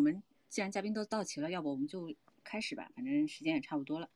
[0.00, 4.08] 我们既然嘉宾都到齐了，要不我们就开始吧，反正时间也差不多了。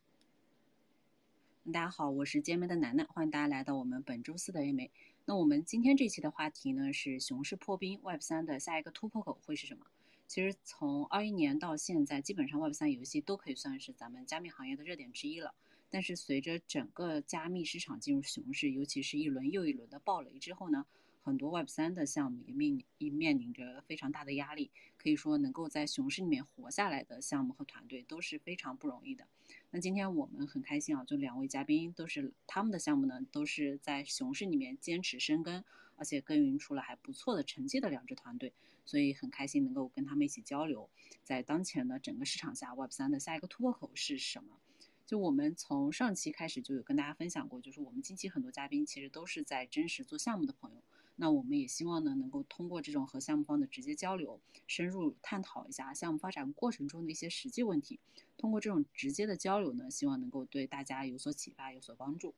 [1.66, 4.90] 大家好，我是尖妹的楠楠，欢迎大家来到我们本周四的 A 美。
[5.26, 9.84] 那我们今天这期的话题呢是熊市破冰，Web 三的下一个突破口会是什么？
[10.26, 15.54] 其实从二一年到现在，基本上 Web 三游戏都可以算是咱们加密行业的热点之一了。
[15.90, 20.86] 但是随着整个加密市场进入熊市，尤其是一轮又一轮的暴雷之后呢？
[21.24, 29.26] 很多 Web 三的项目也面临也面临着非常大的压力，可以说能够在熊市里面活下来的项目和团队都是非常不容易的。
[29.70, 35.64] 那今天我们很开心啊，就两位嘉宾都是他们的项目呢，都是在熊市里面坚持深耕，
[35.96, 38.52] 而且耕耘出了还不错的成绩的两支团队，
[38.84, 40.90] 所以很开心能够跟他们一起交流，
[41.22, 44.58] 在当前的整个市场下，Web 三的下一个突破口是什么？
[45.06, 50.82] 就我们从上期开始就有跟大家分享过，就是我们近期很多嘉宾其实都是在真实做项目的朋友。
[51.16, 58.00] 那我们也希望呢，能够通过这种和项目方的直接交流，深入探讨一下项目发展过程中的一些实际问题。
[58.36, 62.34] 通过这种直接的交流呢，希望能够对大家有所启发，有所帮助。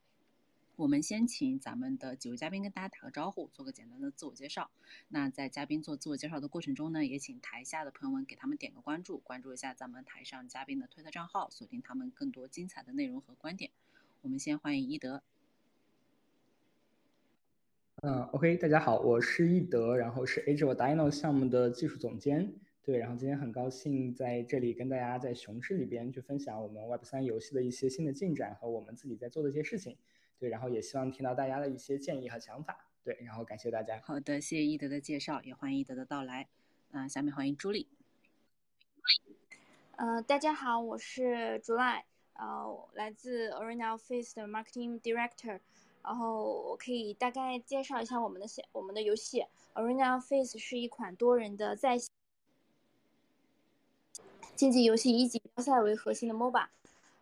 [0.77, 4.70] 我们先请咱们的几位嘉宾跟大家打个招呼，做个简单的自我介绍。
[5.08, 13.70] 那在嘉宾做自我介绍的过程中呢，也请台下的朋友们给他们点个关注，关注一下咱们台上嘉宾的推特账号，锁定他们更多精彩的内容和观点。
[14.20, 15.22] 我们先欢迎一德。
[18.02, 22.53] 嗯，OK，大家好，我是易德，然后是 Age of Dino 项目的技术总监。
[22.83, 29.97] 对，然后今天很高兴在这里跟大家在熊市里边去分享我们 Web 三游戏的一些新的进展和我们自己在做的一些事情。
[30.38, 32.86] 对，然后也希望听到大家的一些建议和想法。
[33.03, 33.98] 对，然后感谢大家。
[34.05, 36.48] 好的，谢谢易德的介绍，也欢迎易德的到来。
[36.91, 37.88] 嗯，下面欢迎朱莉。
[39.97, 45.60] 呃，大家好，我是朱赖，呃，来自 Arena Office 的 Marketing Director。
[46.06, 52.08] 然后我可以大概介绍一下我们的我们的游戏，Arena Face 是一款多人的在线
[54.54, 56.68] 竞技游戏，以锦标赛为核心的 MOBA。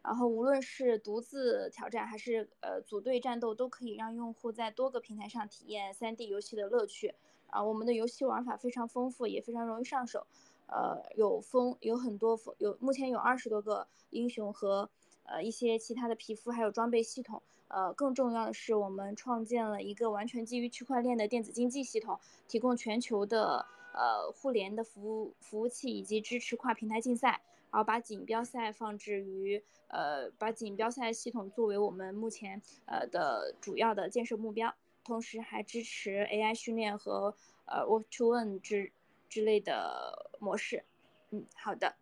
[0.03, 7.15] 然后无论是独自挑战还是呃组队战斗，都可以让用户在多个平台上体验 3D 游戏的乐趣。
[7.47, 10.27] 啊，我们的游戏玩法非常丰富，也非常容易上手。
[10.67, 14.91] 呃，有风有很多有目前有二十多个英雄和。
[15.27, 17.43] 呃，一些其他的皮肤还有装备系统，
[17.75, 27.43] 呃，更重要的是，我们创建了一个完全基于区块链的电子竞技系统，提供全球的呃互联的服务服务器，以及支持跨平台竞赛，
[27.73, 38.93] 然后把锦标赛放置于呃，把锦标赛系统作为我们目前呃的主要的建设目标，同时还支持 AI 训练和呃 Work to Earn 之
[39.29, 40.85] 之类的模式。
[41.31, 41.97] 嗯，好的，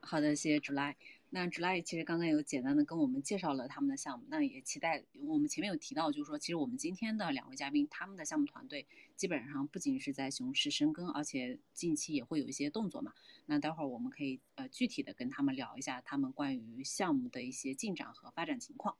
[0.00, 0.96] 好的，谢谢 July。
[1.30, 13.12] 那 July 其实刚刚有简单的跟我们介绍了他们的项目，那也期待我们前面有提到，就是说其实我们今天的两位嘉宾，他们的项目团队基本上不仅是在熊市深耕，而且近期也会有一些动作嘛。
[13.44, 18.96] 那待会儿我们可以呃具体的跟他们聊一下他们关于项目的一些进展和发展情况。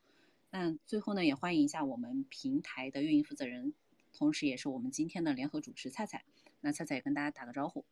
[0.51, 3.73] 那最后呢，也欢迎一下我们平台的运营负责人，
[4.13, 6.25] 同时也是我们今天的联合主持菜菜。
[6.61, 7.87] 那菜菜也跟大家打个招呼。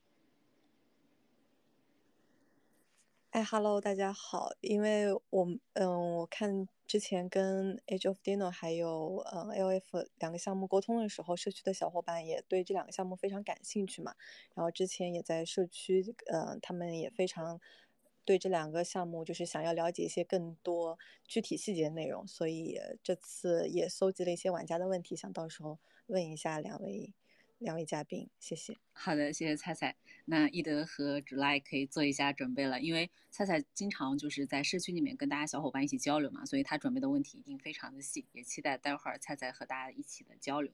[3.37, 4.49] 哎，Hello，大家好。
[4.63, 14.15] 因为我，嗯，我看之前跟 Age of Dino 还有嗯 LF 两个项目沟通的时候，社区的小伙伴也对这两个项目非常感兴趣嘛。
[14.55, 17.61] 然后之前也在社区，嗯，他们也非常
[18.25, 27.13] 对这两个项目就是想要了解一些更多具体细节内容，所以这次也搜集了一些玩家的问题，想到时候问一下两位。
[27.59, 28.77] 两位嘉宾，谢谢。
[28.93, 29.97] 好的，谢谢菜菜。
[30.27, 40.73] 那易德和 July 可以做一下准备了，因为菜菜经常就是在社区里面跟大家小伙伴一起交流嘛，所以他准备的问题一定非常的细，也期待待会儿菜菜和大家一起的交流。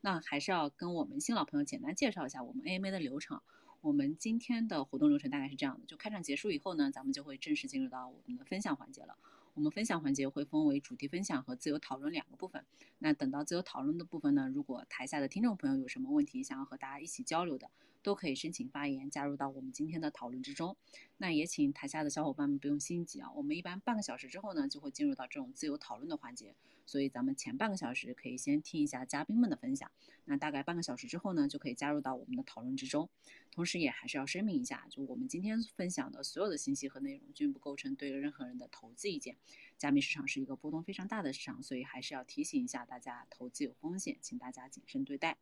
[0.00, 3.40] 那还是要跟我们新老朋友简单介绍一下我们 AMA 的流程。
[3.80, 9.16] 我们今天的活动流程大概是这样的：就开场结束以后呢，咱们就会正式进入到我们的分享环节了。
[9.58, 12.64] 我们分享环节会分为主题分享和自由讨论两个部分。
[13.00, 17.68] 那等到自由讨论的部分呢，如果台下的听众朋友有什么问题想要和大家一起交流的，
[18.02, 20.76] 都可以申请发言，加入到我们今天的讨论之中。
[21.16, 26.54] 那也请台下的小伙伴们不用心急啊，我们一般半个小时之后呢，就会进入到这种自由讨论的环节。
[26.86, 29.90] 所以咱们前半个小时可以先听一下嘉宾们的分享，
[30.24, 33.06] 那大概半个小时之后呢，就可以加入到我们的讨论之中。
[33.50, 39.36] 同时也还是要声明一下，就我们今天分享的所有的信息和内容，均不构成对任何人的投资意见。
[39.76, 45.36] 加密市场是一个波动非常大的市场，所以还是要提醒一下大家，投资有风险，请大家谨慎对待。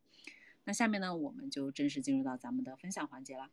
[0.66, 3.50] 那下面呢，我们就正式进入到咱们的分享环节了。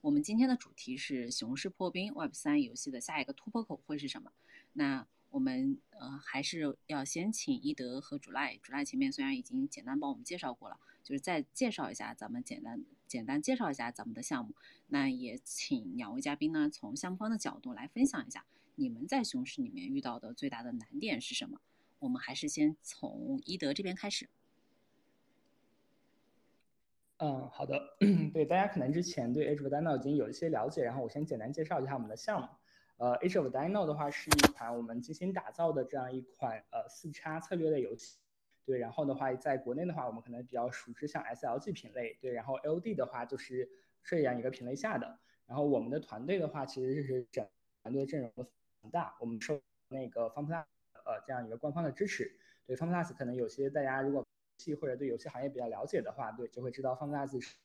[0.00, 4.32] 我们今天的主题是熊市破冰，Web 三游戏的下一个突破口会是什么？
[4.72, 14.54] 那我们呃还是要先请一德和主赖，主赖前面虽然已经简单帮我们介绍过了，就是再介绍一下咱们简单简单介绍一下咱们的项目。
[14.86, 18.46] 那也请两位嘉宾呢，从项目方的角度来分享一下，
[18.76, 21.60] 你们在熊市里面遇到的最大的难点是什么？
[21.98, 24.30] 我们还是先从一德这边开始。
[27.18, 27.96] 嗯，好的。
[28.32, 32.48] 对大家可能之前对 Age of Dino 已经有一些了解，然后我先简单介绍一下我们的项目。
[32.98, 38.18] 呃，Age of Dino 的话是一款我们精心打造的这样一款呃四叉策略类游戏。
[38.64, 43.68] 对，然后的话在国内的话，我们可能比较熟知像 SLG 品类，对，然后 LD 的话就是
[44.04, 45.18] 这样一个品类下的。
[45.46, 47.48] 然后我们的团队的话，其实是整
[47.82, 48.30] 团队阵容
[48.82, 52.30] 很大，我们受那个 FunPlus 呃这样一个官方的支持。
[52.66, 54.24] 对，FunPlus 可能有些大家如果
[54.74, 57.56] 或者对游戏行业比较了解的话，对就会知道 FunPlus 是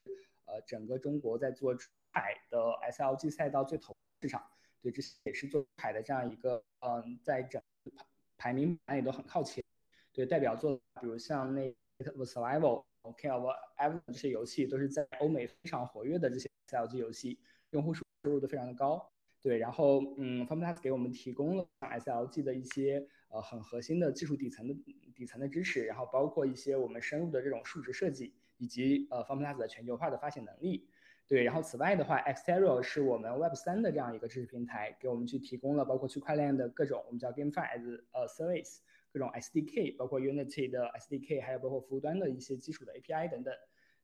[0.46, 1.76] 呃整个中国在做
[2.12, 2.60] 海的
[2.92, 4.46] SLG 赛道最头市场，
[4.82, 7.62] 对，这也是做海的这样一个嗯，在整
[7.96, 8.06] 排
[8.38, 9.64] 排名榜也都很靠前，
[10.12, 13.46] 对，代表作比如像那 Survival、OK of
[13.78, 17.40] Ever 这些游戏都是在欧美非常活跃的这些 SLG 游戏，
[17.72, 19.12] 用户数收入都非常的高，
[19.44, 23.08] 对，然后嗯，FunPlus 给我们提供了 SLG 的一些。
[23.30, 24.76] 呃，很核心的技术底层的
[25.16, 30.88] 底层的支持，然后包括一些我们深入的这种数值设计，以及呃 FunPlus 的全球化的发行能力。
[31.28, 38.82] 对，然后此外的话，Xterra 是我们 Web 三的这样一个知识平台，给我们去提供了包括区块链的各种我们叫 GameFi as 呃 Service
[39.12, 43.52] 各种 SDK，包括 Unity 的 SDK，还有包括服务端的一些基础的 API 等等。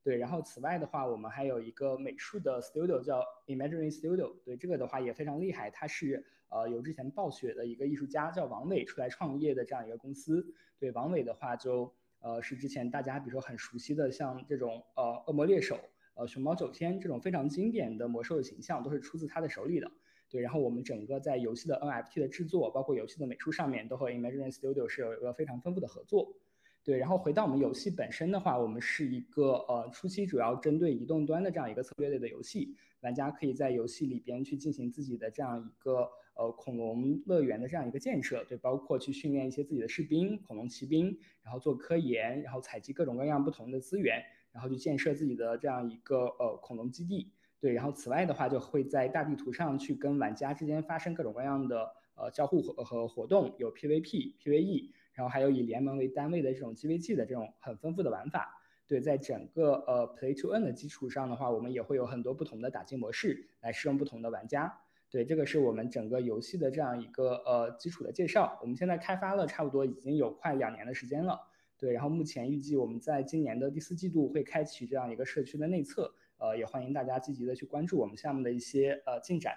[0.04, 4.34] 对，然后此外的话，我们还有一个美术的 Studio 叫 Imaginary Studio。
[4.44, 6.26] 对，这个的话也非常厉害，它是。
[6.52, 10.44] 呃，由之前暴雪的一个艺术家叫王伟出来创业的这样一个公司。
[10.80, 15.80] 对王伟的话，就呃是之前大家比如说很熟悉的，像这种呃恶魔猎手、
[16.16, 19.92] 呃熊猫九天这种非常经典的魔兽的形象，都是出自他的手里的。
[20.28, 26.34] 对，然后我们整个在游戏的 NFT 的制作，包括游戏的美术上面，都和 Imaginary Studio 是有一个非常丰富的合作。
[26.84, 36.10] 对，然后回到我们游戏本身的话，我们是一个呃初期主要针对移动端的这样一个策略类的游戏，玩家可以在游戏里边去进行自己的这样一个。
[36.36, 44.24] 呃，恐龙乐园的这样一个建设，对，包括去训练一些自己的士兵、恐龙骑兵，然后做科研，然后采集各种各样不同的资源，
[44.54, 47.30] 然后去建设自己的这样一个呃恐龙基地，
[47.60, 58.58] 对，然后此外的话，就会在大地图上去跟玩家之间发生各种各样的呃交互和和活动，有 PVP、PVE，然后还有以联盟为单位的这种 GVG 的这种很丰富的玩法，
[58.88, 64.74] 对，在整个呃 Play to Earn 的基础上的话，我们也会有很多不同的打击模式来适用不同的玩家。
[65.10, 68.58] 对，这个是我们整个游戏的这样一个呃基础的介绍。
[68.62, 71.38] 我们现在开发了差不多已经有快两年的时间了。
[71.78, 79.54] 对，然后目前预计我们在今年的第四季度会开启这样一个社区的内测，呃，也欢迎大家积极的去关注我们项目的一些呃进展。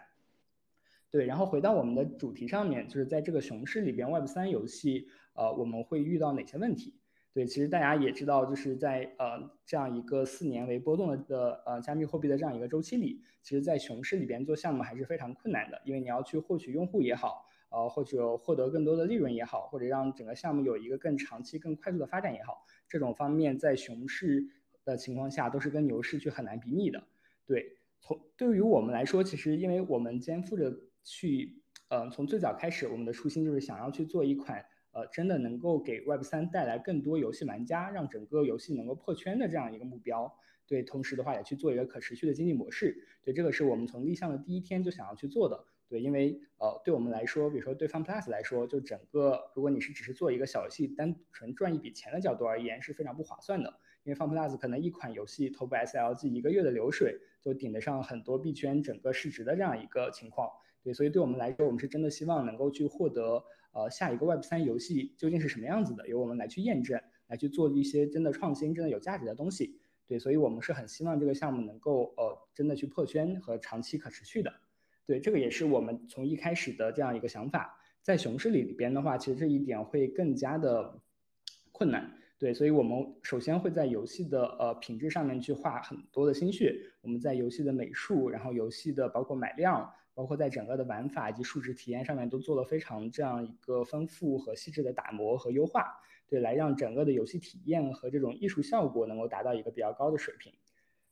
[1.11, 6.95] 对，然后回到我们的主题上面，就是在这个熊市里边，Web 三游戏呃我们会遇到哪些问题？
[7.35, 24.45] 对，其实大家也知道，就是在呃这样一个四年为波动的呃加密货币的这样一个周期里，其实，在熊市里边做项目还是非常困难的，因为你要去获取用户也好，呃或者获得更多的利润也好，或者让整个项目有一个更长期、更快速的发展也好，这种方面在熊市
[24.85, 27.03] 的情况下都是跟牛市去很难比拟的。
[27.47, 30.71] 对，从对于我们来说，其实因为我们肩负着
[31.03, 34.63] 去，呃从最早开始，我们的初心就是想要去做一款。
[34.93, 40.33] 呃，真的能够给 Web 三带来更多游戏玩家，让整个游戏能够破圈的这样一个目标。
[40.67, 43.05] 对，同时的话也去做一个可持续的经济模式。
[43.23, 45.65] 对，这个是我们从立项的第一天就想要去做的。
[45.89, 53.75] 对，因为呃，对我们来说，比如说对 FunPlus 来说，就整个如果你是只是做一个小游戏，单纯赚一笔钱的角度而言，是非常不划算的。
[54.05, 60.49] 因为 FunPlus 可能一款游戏投部 SLG 一个月的流水，就顶得上很多币圈整个市值的这样一个情况。
[60.83, 63.45] 对，所以对我们来说，我们是真的希望能够去获得。
[63.73, 66.07] 呃，下一个 Web 三游戏究竟是什么样子的？
[66.07, 69.81] 由我们来去验证，来去做一些真的创新、真的有价值的东西。
[70.07, 74.53] 对，所以我们是很希望这个项目能够呃真的去破圈和长期可持续的。
[75.07, 77.79] 对，这个也是我们从一开始的这样一个想法。
[78.03, 81.01] 在熊市里里边的话，其实这一点会更加的
[81.71, 82.13] 困难。
[82.39, 86.77] 对，所以我们首先会在游戏的呃品质上面去花很多的心血。
[87.01, 89.91] 我们在游戏的美术，然后游戏的包括买量。
[90.15, 95.85] 包括在整个的玩法以及数值体验上面都做了非常这样一个丰富和细致的打磨和优化，
[96.29, 100.53] 对，来让整个的游戏体验和这种艺术效果能够达到一个比较高的水平。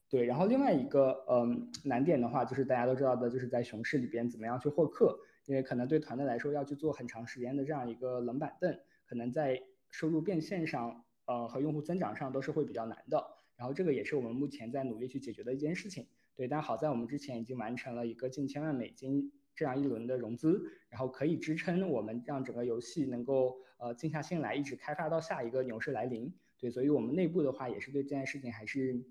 [0.09, 8.77] 对，然后另外一个嗯难点的话，就是大家都知道的，就是在熊市里边怎么样去获客，因为可能对团队来说要去做很长时间的这样一个冷板凳，
[9.07, 13.25] 可能在收入变现上，呃和用户增长上都是会比较难的。
[13.57, 16.07] 然后这个也是我们目前在努力去解决的一件事情。
[16.41, 26.33] 对，但好在我们之前已经完成了一个近千万美金这样一轮的融资，然后可以支撑我们让整个游戏能够呃静下心来，一直开发到下一个牛市来临。
[26.59, 29.05] 对，所以我们内部的话也是对这件事情还是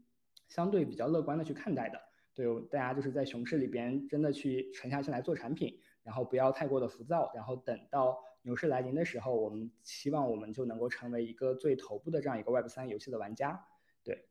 [0.47, 2.01] 相对比较乐观的去看待的。
[2.33, 13.67] 对，大家就是在熊市里边真的去沉下心来做产品，然后不要太过的浮躁，然后等到牛市来临的时候，我们希望我们就能够成为一个最头部的这样一个 Web 三游戏的玩家。
[14.03, 14.25] 对，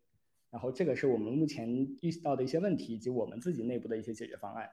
[0.51, 1.69] 然后这个是我们目前
[2.01, 4.71] 遇到的一些问题以及我们自己内部的一些解决方案。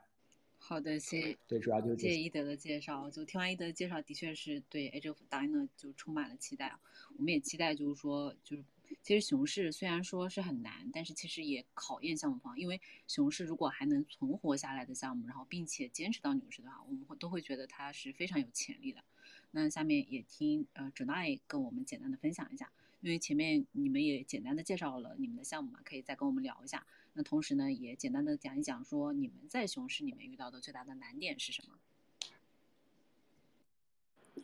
[0.57, 3.09] 好的，谢对，主要就是谢谢一德的介绍。
[3.09, 6.75] 就听完一德的介绍，的确是对 Age of Dino 就充满了期待。
[7.17, 8.63] 我们也期待，就是说，就是。
[9.01, 19.03] 其实熊市虽然说是很难，但是其实也考验项目方，因为熊市如果还能存活下来的项目，然后并且坚持到牛市的话，我们会都会觉得它是非常有潜力的。
[19.51, 22.71] 那下面也听呃 j o n 跟我们简单的分享一下，
[23.05, 26.83] 因为前面你们也简单的介绍了你们的项目嘛，可以再跟我们聊一下。
[27.13, 31.75] 那同时呢，也简单的讲一讲说你们在熊市里面遇到的最大的难点是什么？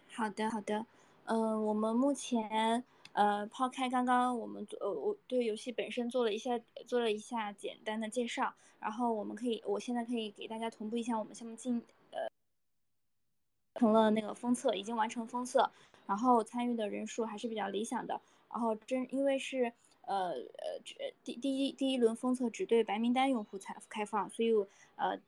[0.10, 0.86] 好的，好的，
[1.26, 2.84] 嗯，我们目前。
[3.14, 12.30] 呃，抛开刚刚我们做，我对游戏本身做了一下做了一下简单的介绍，然后我们可以，我现在可以给大家同步一下我们项目进呃
[13.76, 15.70] 成了那个封测，已经完成封测，
[16.06, 18.22] 然后参与的人数还是比较理想的。
[18.52, 20.80] 然后真因为是呃呃
[21.24, 24.52] 第第一第一轮封测只对白名单用户才开放，所以
[24.96, 25.20] 呃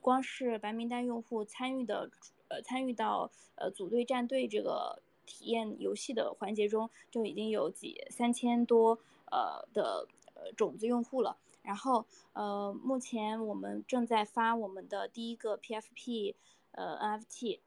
[0.00, 2.10] 光是白名单用户参与的
[2.48, 5.02] 呃参与到呃组队战队这个。
[5.26, 8.98] 体验游戏的环节中就已经有几三千多
[9.30, 16.34] 呃的呃种子用户了，然后呃目前我们正在发我们的第一个 PFP
[16.72, 17.60] 呃 NFT，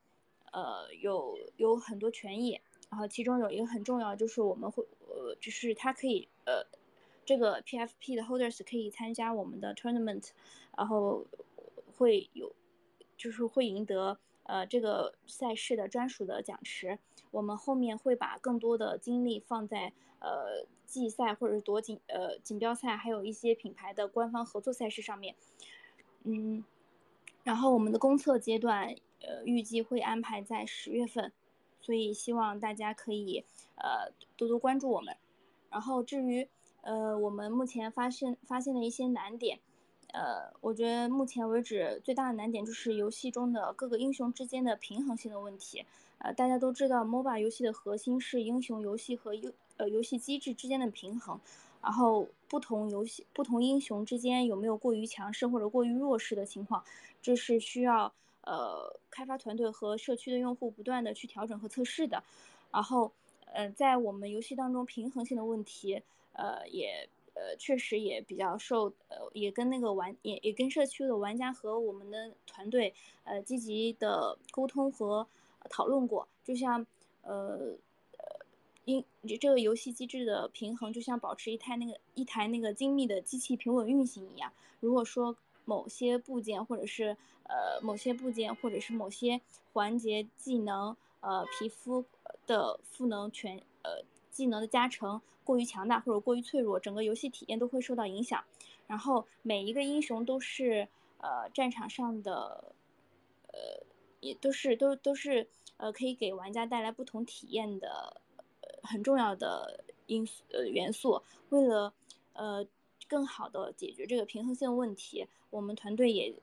[0.51, 2.59] 呃有有很多权益，
[2.93, 6.63] 然后其中有一个很重要就是我们会呃就是它可以呃
[7.25, 10.29] 这个 PFP 的 holders 可以参加我们的 tournament，
[10.77, 11.25] 然后
[11.97, 12.53] 会有
[13.17, 14.19] 就是会赢得。
[14.45, 17.00] 呃，这个赛事的专属的奖池，
[17.31, 25.33] 我们后面会把更多的精力放在呃季赛或者是夺锦呃锦标赛，还有一些品牌的官方合作赛事上面。
[26.23, 26.62] 嗯，
[27.45, 31.31] 然后我们的公测阶段，呃，预计会安排在十月份，
[31.83, 35.15] 所以希望大家可以呃多多关注我们。
[35.69, 36.47] 然后至于
[36.81, 39.59] 呃我们目前发现发现的一些难点。
[40.13, 45.85] 呃，我觉得目前为止最大的难点就是游戏中的各个英雄之间的平衡性的问题。
[46.19, 51.39] 呃，大家都知道，MOBA 游戏的核心是英雄游戏和游呃游戏机制之间的平衡。
[51.81, 56.83] 然后，不同游戏、不同英雄之间有没有过于强势或者过于弱势的情况，
[57.19, 58.13] 这是需要
[58.43, 62.23] 呃开发团队和社区的用户不断的去调整和测试的。
[62.71, 63.12] 然后，
[63.45, 66.01] 呃，在我们游戏当中平衡性的问题，
[66.33, 67.09] 呃也。
[67.35, 75.27] 呃，确实也比较受，呃，也跟那个玩，也也跟社区的玩家和我们的团队，呃，积极的沟通和
[75.67, 76.27] 讨论过。
[76.43, 76.85] 就像，
[77.23, 77.75] 呃，
[78.19, 78.45] 呃，
[78.85, 79.03] 因
[79.39, 84.53] 这个游戏机制的平衡，就像保持一台那个一台那个精密的机器平稳运行一样。
[84.79, 85.35] 如果说
[85.65, 89.41] 某些部件，或者是呃某些部件，或者是某些
[89.74, 92.05] 环节、技能、呃皮肤
[92.46, 94.03] 的赋能全，呃。
[94.34, 98.43] 技能的加成过于强大或者过于脆弱，整个游戏体验都会受到影响。
[98.88, 100.88] 然后每一个英雄都是
[101.20, 102.74] 呃战场上的，
[103.50, 103.86] 呃
[104.22, 108.20] 也都是都都是呃可以给玩家带来不同体验的
[108.62, 111.22] 呃很重要的因素呃元素。
[111.50, 111.93] 为了
[112.34, 112.65] 呃
[113.13, 116.34] 更好的解决这个平衡性问题，我们团队也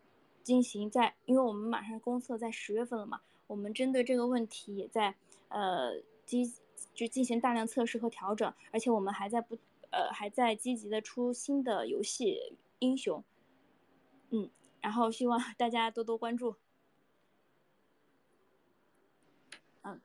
[0.44, 5.16] 进行在，因为我们马上公测在十月份了嘛，我们针对这个问题也在
[5.48, 6.54] 呃积。
[6.94, 9.56] 就进行大量测试和调整，而且我们还在不
[9.90, 13.22] 呃还在积极的出新的游戏英雄，
[14.30, 14.50] 嗯，
[14.80, 16.56] 然后希望 大家多多关注。
[19.82, 20.00] 嗯，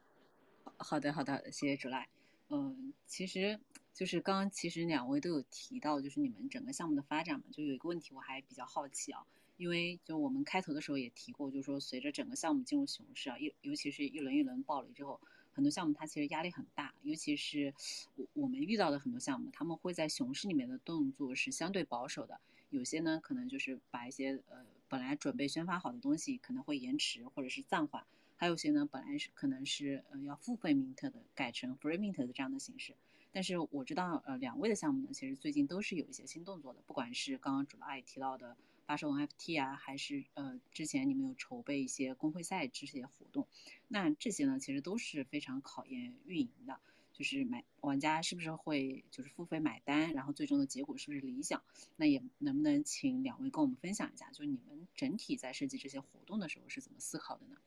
[0.78, 2.10] 好的好的，谢谢主赖。
[2.50, 3.60] 嗯，其实
[3.96, 9.26] 就是刚刚其实两位都有提到，就是你们整个项目的发展嘛，就有一个问题我还比较好奇啊，
[9.58, 15.20] 因为就我们开头的时候也提过，就是说随着整个项目进入熊市啊，尤尤其是一轮一轮暴雷之后。
[15.54, 17.74] 很多项目它其实压力很大，尤其是
[18.18, 22.42] 我我们遇到的很多项目，他们会在熊市里面的动作是相对保守的。
[22.72, 32.94] 有些呢，可能就是把一些呃本来准备宣发好的东西可能会延迟或者是暂缓，还有些呢本来是可能是呃要付费 mint 的改成 free mit 的这样的形式。
[33.36, 38.56] 但是我知道呃两位的项目呢，其实最近都是有一些新动作的，不管是刚刚主爱提到的。
[38.88, 43.48] 发售 NFT 啊，还是呃，之前你们有筹备一些公会赛这些活动，
[43.88, 46.80] 那这些呢，其实都是非常考验运营的。
[47.12, 51.64] 就是买玩家是不是会就是付费买单，然后最终的结果是不是理想？
[51.96, 57.58] 那也能不能请两位跟我们分享一下，就你们整体在设计这些活动的时候是怎么思考的呢？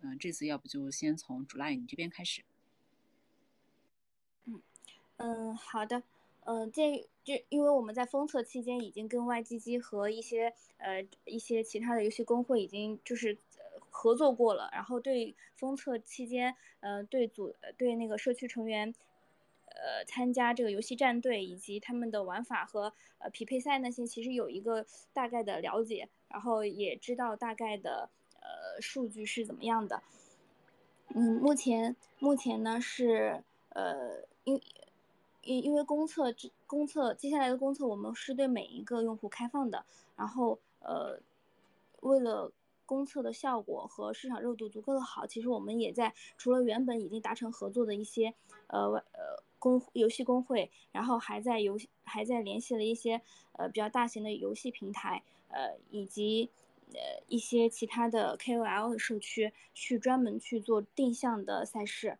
[0.00, 2.42] 嗯，这次要不就先从主赖你这边开始。
[5.18, 6.02] 嗯，好的。
[6.44, 13.36] 嗯，这就因为我们在封测期间已经跟 YGG 和一些呃一些其他的游戏工会已经就是
[13.90, 18.94] 合作过了，然后对封测期间，呃，对组对那个社区成员，
[19.66, 28.08] 呃，参加这个游戏战队以及他们的玩法和呃匹配赛那些，其实有一个大概的了解，然后也知道大概的
[28.40, 30.02] 呃数据是怎么样的。
[31.14, 34.58] 嗯，目前目前呢是呃因。
[35.48, 39.86] 因因为公测这公测接下来的公测，我们是对每一个用户开放的。
[40.14, 41.18] 然后呃，
[42.00, 42.52] 为了
[42.84, 48.34] 公测的效果和市场热度足够的好，其实我们也在除了原本已经达成合作的一些
[48.66, 56.50] 呃呃公游戏公会，然后还在游戏还在联系了一些呃比较大型的游戏平台，呃以及
[56.92, 62.18] 呃一些其他的 KOL 的社区，去专门去做定向的赛事。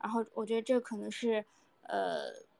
[0.00, 1.44] 然后我觉得这可能是
[1.82, 2.50] 呃。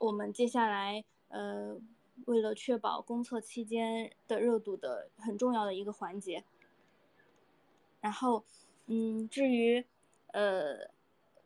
[0.00, 1.76] 我们接下来，呃，
[2.24, 6.42] 为了确保公测期间的热度的很重要的一个环节。
[8.00, 8.42] 然后，
[8.86, 9.84] 嗯，至于，
[10.28, 10.88] 呃，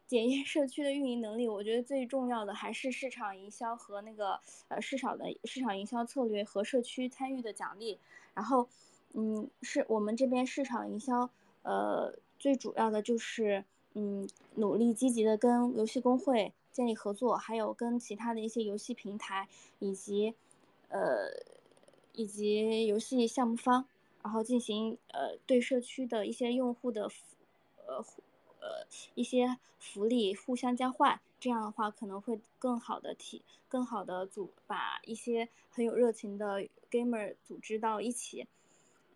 [0.06, 7.99] 检验社区的运营能力，我觉得最重要的还是市场营销和那个，呃，市场的市场营销策略和社区参与的奖励。
[8.34, 8.68] 然后，
[9.14, 11.28] 嗯，是我们这边市场营销，
[11.62, 16.52] 呃，最主要的就是，嗯，努力积极的跟游戏公会。
[16.74, 20.34] 建立合作，还有跟其他的一些游戏平台，以及，
[20.88, 21.30] 呃，
[22.12, 23.86] 以及游戏项目方，
[24.24, 27.08] 然后进行呃对社区的一些用户的，
[27.86, 28.04] 呃，
[28.60, 38.48] 呃一些福利互相交换，这样的话可能会更好的体，更好的组把一些很有热情的 gamer 组织到一起，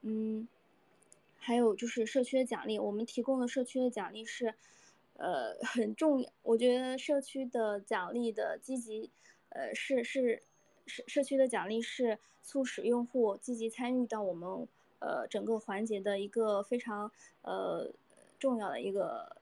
[0.02, 0.46] 嗯，
[1.36, 4.54] 还有就是社区的奖励，我们提供的社区的奖励是。
[5.18, 6.30] 呃，很重要。
[6.42, 9.10] 我觉得社区的奖励的积极，
[9.48, 10.42] 呃，是是
[10.86, 14.66] 社社区的奖励是促使用户积极参与到我们
[15.00, 17.10] 呃整个环节的一个非常
[17.42, 17.90] 呃
[18.38, 19.36] 重要的一个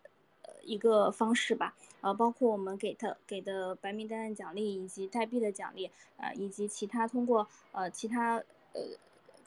[0.63, 1.77] 一个方式吧。
[2.01, 8.37] 呃，包括我们给他给的白名单的奖励，以及代币的奖励，呃，以及其他通过呃其他
[8.73, 8.83] 呃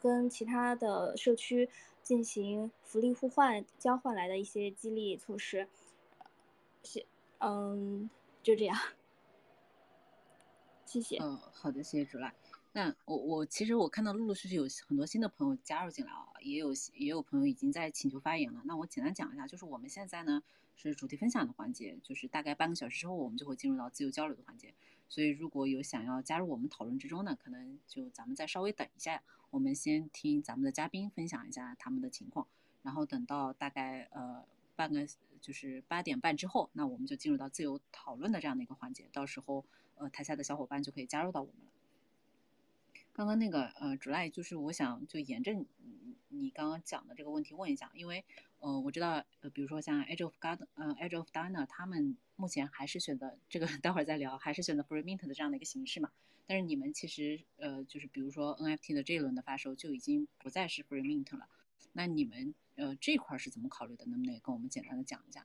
[0.00, 1.68] 跟其他的社区
[2.04, 5.66] 进行福利互换交换来的一些激励措施。
[6.82, 7.06] 谢，
[7.38, 8.08] 嗯，
[8.42, 8.78] 就这样，
[10.86, 11.18] 谢谢。
[11.18, 12.34] 嗯，好的，谢谢主赖。
[12.72, 18.62] 那我我其实我看到陆陆续续有很多新的朋友加入进来啊，也有也有朋友已经在请求发言了。
[18.64, 20.42] 那我简单讲一下，就是我们现在呢
[20.76, 24.72] 是主题分享的环节，就是大概半个小时之后我们就会进入到自由交流的环节。
[25.08, 32.46] 所以如果有想要加入我们讨论之中呢，可能就咱们再稍微等一下，我们先听咱们的嘉宾分享一下他们的情况，
[32.82, 34.44] 然后等到大概呃
[34.76, 35.06] 半个。
[35.40, 39.64] 就是八点半之后，那我们就进入到自由讨论的这样的一个环节，到时候
[39.96, 41.70] 呃台下的小伙伴就可以加入到我们了。
[43.12, 45.66] 刚刚那个呃主赖就是我想就沿着你
[46.28, 48.24] 你刚刚讲的这个问题问一下，因为
[48.60, 56.10] 呃我知道呃比如说像 Edge of God 呃 Edge of Diner 他们目前还是选择这个 待会儿再聊，还是选择 Free Mint 的这样的一个形式嘛。
[56.46, 61.48] 但是你们其实呃就是比如说 NFT 的这一轮的发售就已经不再是 Free Mint 了，
[61.92, 62.54] 那你们。
[62.76, 64.06] 呃，这块是怎么考虑的？
[64.06, 65.44] 能不能也跟我们简单的讲一下？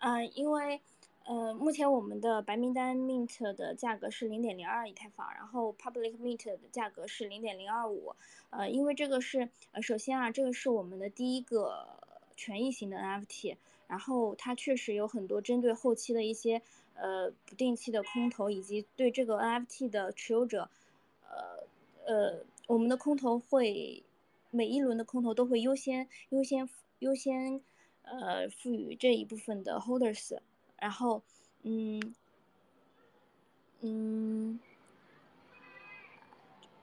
[0.00, 0.82] 嗯，因为
[1.24, 8.14] 呃，目前我们的白名单 mint 的价格是零点零二以太坊，然后 public mint 的价格是零点零二五。
[8.50, 11.98] 呃，因为这个是呃，首先啊，这个是我们的第一个
[12.36, 16.60] 权益型的 NFT，然后它确实有很多针对后期的一些
[16.92, 20.68] 呃不定期的空投，以及对这个 NFT 的持有者，
[21.26, 21.64] 呃
[22.04, 24.02] 呃，我们的空投会。
[24.50, 27.62] 每一轮的空投都会优先优先优先，
[28.02, 30.38] 呃，赋予这一部分的 holders，
[30.76, 31.22] 然后，
[31.62, 32.14] 嗯，
[33.80, 34.58] 嗯，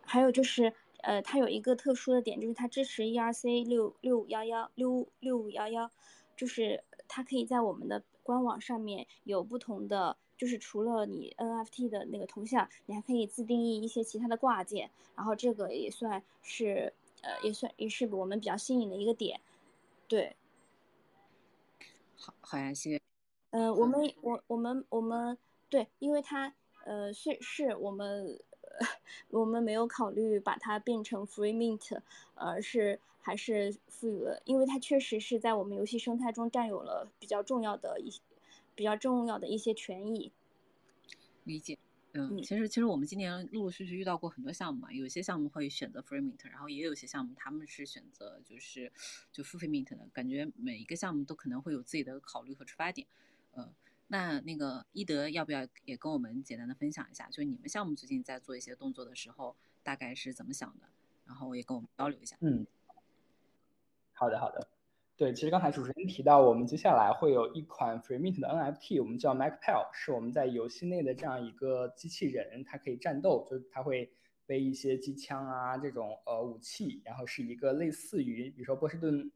[0.01, 5.91] 还有就是，呃，它有一个特殊的点，就是它支持 ERC 六六五幺幺六六五幺幺，
[6.35, 16.93] 就是它可以在我们的官网上面有不同的，就是除了你 NFT 的那个头像，你还可以自定义一些其他的挂件，然后这个也算是。
[17.27, 19.41] 呃，也算也是我们比较新颖的一个点，
[20.07, 20.37] 对。
[22.15, 23.01] 好，好呀，谢谢。
[23.51, 25.37] 嗯，我们我我们我们
[25.69, 26.53] 对，因为它
[26.85, 28.87] 呃是是我们呃
[29.31, 32.01] 我们没有考虑把它变成 free mint，
[32.35, 38.09] 呃是还是赋予了，因为它确实是在我们游戏生态中占有了比较重要的一
[38.73, 40.31] 比较重要的一些权益。
[41.43, 41.77] 理解。
[42.25, 48.91] 嗯，其实其实我们今年陆陆续续遇到过很多项目嘛，有些项目会选择 free mint，然后也有些项目他们是选择就是
[49.31, 53.07] 就付费 mint 的，感觉每一个项目都可能会有自己的考虑和出发点。
[53.51, 53.73] 呃，
[54.07, 60.87] 那那个一德要不要也跟我们简单的分享一下，就是你们项目最近在做一些动作的时候，大概是怎么想的？
[61.25, 62.37] 然后也跟我们交流一下。
[62.39, 62.65] 嗯，
[64.13, 64.67] 好的好的。
[65.17, 74.07] 对，其实刚才主持人提到，我们接下来会有一款 free mint 的 NFT，我们叫 MacPal，是我们在游戏内的这样一个机器人，它可以战斗，就是它会
[74.45, 79.31] 背一些机枪啊这种呃武器，然后是一个类似于比如说波士顿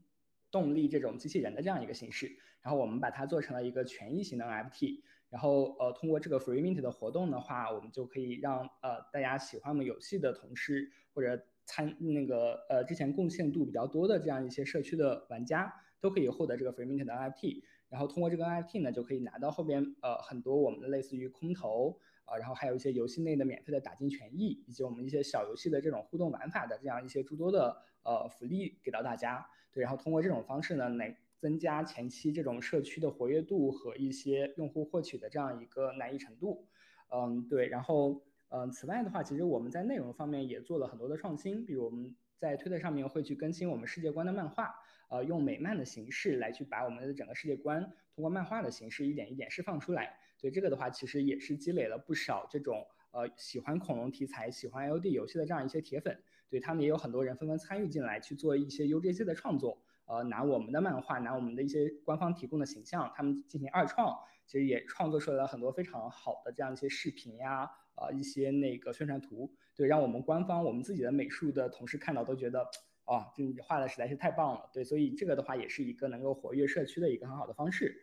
[0.52, 11.44] 动力这种机器人的这样一个形式，然后我们把它做成了一个权益型的 NFT，然后呃通过这个 free mint 的活动的话，我们就可以让呃大家喜欢我们游戏的同事或者。
[11.72, 29.46] 参那个呃之前贡献度比较多的这样一些社区的玩家都可以获得这个 free mint 的 NFT，然后通过这个 NFT 呢，就可以拿到后边呃很多我们的类似于空投啊，然后还有一些游戏内的免费的打金权益，以及我们一些小游戏的这种互动玩法的这样一些诸多的呃福利给到大家。
[29.72, 36.68] 对，然后通过这种方式呢，来增加前期这种社区的活跃度和一些用户获取的这样一个难易程度。
[37.14, 38.22] 嗯，对，然后。
[38.54, 44.76] 嗯，此外的话，其实我们在内容方面也做了很多的创新，比如我们在推特上面会去更新我们世界观的漫画，
[45.10, 47.82] 呃，用美漫的形式来去把我们的整个世界观
[48.14, 50.18] 通过漫画的形式一点一点释放出来。
[50.42, 59.82] 对这个的话，其实也是积累了不少这种呃喜欢恐龙题材、喜欢 LD 游戏的这样一些铁粉，对他们也有很多人纷纷参与进来去做一些 UGC 的创作。
[60.08, 64.14] 呃，拿我们的漫画，拿我们的一些官方提供的形象，他们进行二创，
[64.46, 72.62] 其实也创作出来了很多非常好的这样一些视频呀，呃一些那个宣传图，对，让我们官方我们自己的美术的同事看到都觉得，
[73.06, 77.96] 啊，这画的实在是太棒了，对，所以这个的话也是一个能够活跃社区的一个很好的方式，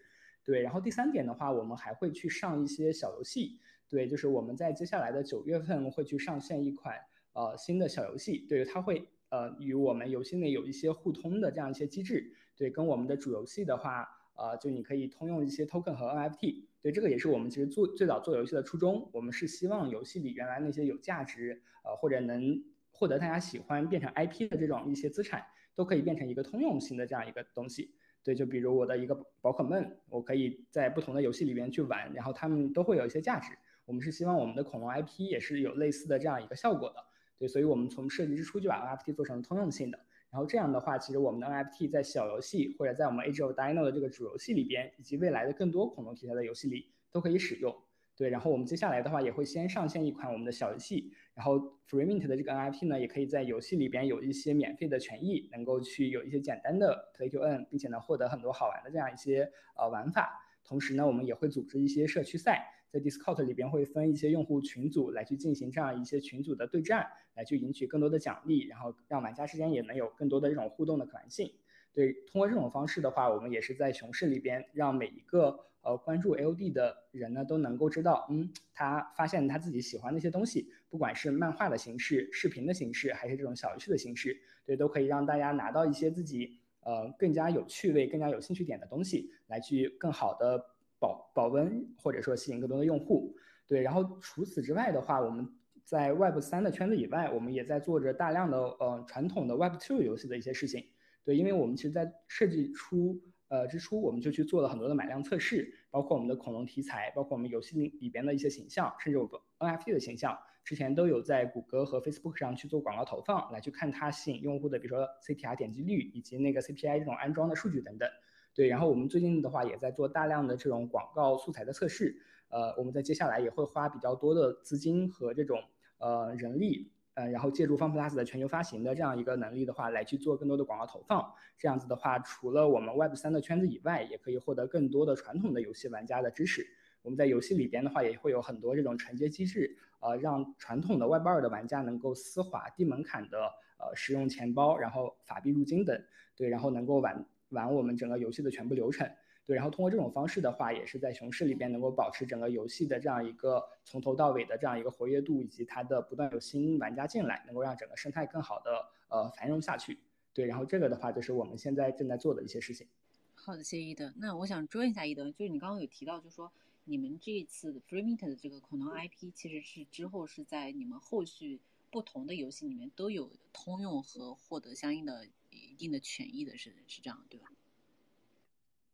[0.45, 6.95] 对，然后第三点的话，我们还会去上一些小游戏，对，就是我们在接下来的九月份会去上线一款
[7.33, 9.09] 呃新的小游戏，对，它会。
[9.31, 27.91] 呃，与我们游戏内有一些互通的这样一些机制，对，跟我们的主游戏的话，呃，就你可以通用一些 token 和 NFT，对，这个也是我们其实做最早做游戏的初衷，我们是希望游戏里原来那些有价值，呃，或者能获得大家喜欢变成 IP 的这种一些资产，都可以变成一个通用性的这样一个东西，
[28.23, 33.53] 对，就比如我的一个宝可梦，我可以在不同的游戏里面去玩，然后他们都会有一些价值，
[33.85, 37.05] 我们是希望我们的恐龙 IP 也是有类似的这样一个效果的。
[37.39, 47.75] 对，所以我们从设计之初就把 NFT 做成通用性的，然后这样的话，其实我们的 NFT 在小游戏或者在我们 A G O Dino 的这个主游戏里边，以及未来的更多恐龙题材的游戏里都可以使用。
[48.15, 51.57] 对，然后我们接下来的话也会先上线一款我们的小游戏，然后
[51.89, 60.45] Free Mint 的这个 NFT 呢，也可以在游戏里边有一些免费的权益，能够去有一些简单的 Play to Earn，并且呢获得很多好玩的这样一些呃玩法。
[60.65, 62.67] 同时呢，我们也会组织一些社区赛。
[62.91, 71.53] 在 Discord 里边会分一些用户群组来去进行这样一些群组的对战，来去赢取更多的奖励，然后让玩家之间也能有更多的这种互动的可能性。
[71.93, 90.65] 对，通过这种方式的话，我们也是在熊市里边让每一个呃关注 LD 的人呢都能够知道，嗯，他发现他自己喜欢那些东西，不管是漫画的形式、视频的形式，还是这种小游戏的形式，对，都可以让大家拿到一些自己呃更加有趣味、更加有兴趣点的东西，来去更好的。
[91.01, 93.35] 保保温，或者说吸引更多的用户，
[93.67, 93.81] 对。
[93.81, 95.49] 然后除此之外的话，我们
[95.85, 100.85] 在 Web 三的圈子以外，我们也在做着大量的呃传统的 Web two 游戏的一些事情，
[101.25, 101.37] 对。
[101.37, 118.09] 因为我们其实，在设计出呃之初，我们就去做了很多的买量测试，包括我们的恐龙题材，包括我们游戏里边的一些形象，甚至我们 NFT 的形象，之前都有在谷歌和 Facebook 上去做广告投放，来去看它吸引用户的，比如说 CTR 点击率以及那个 CPI 这种安装的数据等等。
[118.55, 122.17] 对，然后我们最近的话也在做大量的这种广告素材的测试，
[122.49, 125.63] 呃，我们在接下来也会花比较多的资金和这种
[125.99, 131.33] 呃人力，呃，然后借助 FunPlus 的全球发行的这样一个能力的话，来去做更多的广告投放。
[131.57, 136.67] 这样子的话，除了我们 Web 三的圈子以外，也可以获得更多的传统的游戏玩家的支持。
[137.03, 143.39] 我们在游戏里边的话，也会有很多这种承接机制，呃，让传统的 Web 二的玩家能够丝滑、低门槛的
[143.79, 146.03] 呃使用钱包，然后法币入金等，
[146.35, 147.25] 对，然后能够玩。
[147.51, 149.11] 玩我们整个游戏的全部流程，
[149.47, 159.99] 对，然后通过这种方式的话，也是在熊市里边能够保持整个游戏的这样一个从头到尾的这样一个活跃度，以及它的不断有新玩家进来，能够让整个生态更好的呃繁荣下去。
[160.35, 162.87] 对，然后这个的话就是我们现在正在做的一些事情。
[163.35, 164.13] 好的，谢谢伊德。
[164.17, 166.53] 那我想追问一下伊德，就是你刚刚有提到，就是说
[166.85, 175.27] 你们这一次 Free Mint 的这个可能 IP，其实是之后是在你们后续不同的游戏里面都有通用和获得相应的。
[175.51, 177.51] 一定的权益的是是这样对吧？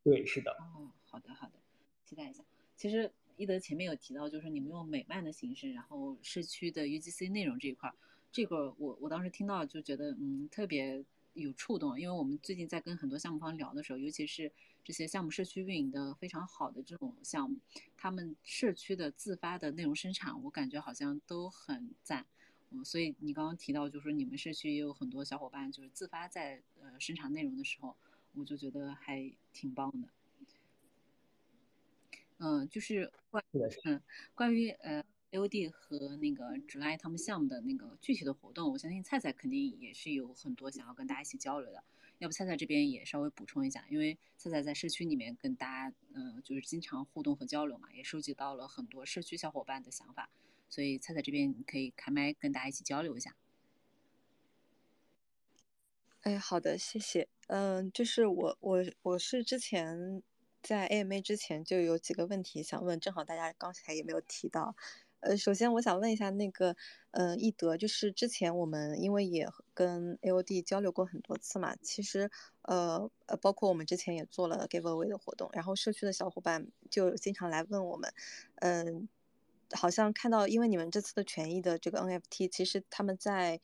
[0.03, 0.53] 对，是的。
[0.53, 1.55] 哦，好的好的。
[2.05, 2.45] 期待一下。
[2.77, 7.95] 其实一德前面有提到，就是你们用美漫的形式，然后社区的 UGC 内容这一块儿，
[8.31, 14.53] 这个我我当时听到就觉得嗯特别有触动，因为我们最近在跟很多项目方聊的时候，尤其是
[14.85, 17.59] 这些项目社区运营的非常好的这种项目，
[17.97, 22.27] 他们社区的自发的内容生产，我感觉好像都很赞。
[22.75, 27.97] 嗯，所以你刚刚提到，就是说你们社区也有很多小伙伴就是自发在呃生产内容的时候，
[28.35, 30.09] 我就觉得还挺棒的。
[32.39, 33.45] 嗯，就是关
[33.85, 34.03] 嗯
[34.35, 41.85] 关于呃 AOD 和那个 July 他们项目的那个具体的活动，我相信菜菜肯定也是有很多想要跟大家一起交流的。
[42.19, 50.29] 要不菜菜这边也稍微补充一下，因为菜菜在社区里面跟大家嗯就是经常互动和交流嘛，也收集到了很多社区小伙伴的想法。
[50.75, 53.37] 所以菜菜这边可以开麦跟大家一起交流一下。
[56.23, 57.29] 哎，好的，谢谢。
[57.47, 60.21] 嗯，就是我我我是之前
[60.61, 64.75] 在 AMA 之前就有几个问题想问，正好大家刚才也没有提到。
[65.21, 66.75] 呃，首先我想问一下那个，
[67.13, 72.29] 嗯，易德，就是之前我们因为也跟 AOD 交流过很多次嘛，其实
[72.63, 78.13] 呃呃，包括我们之前也做了 Giveaway 的活动，然后社区的小伙伴就经常来问我们，
[78.57, 79.09] 嗯。
[79.73, 83.61] 好像看到，因为你们这次的权益的这个 NFT，其实他们在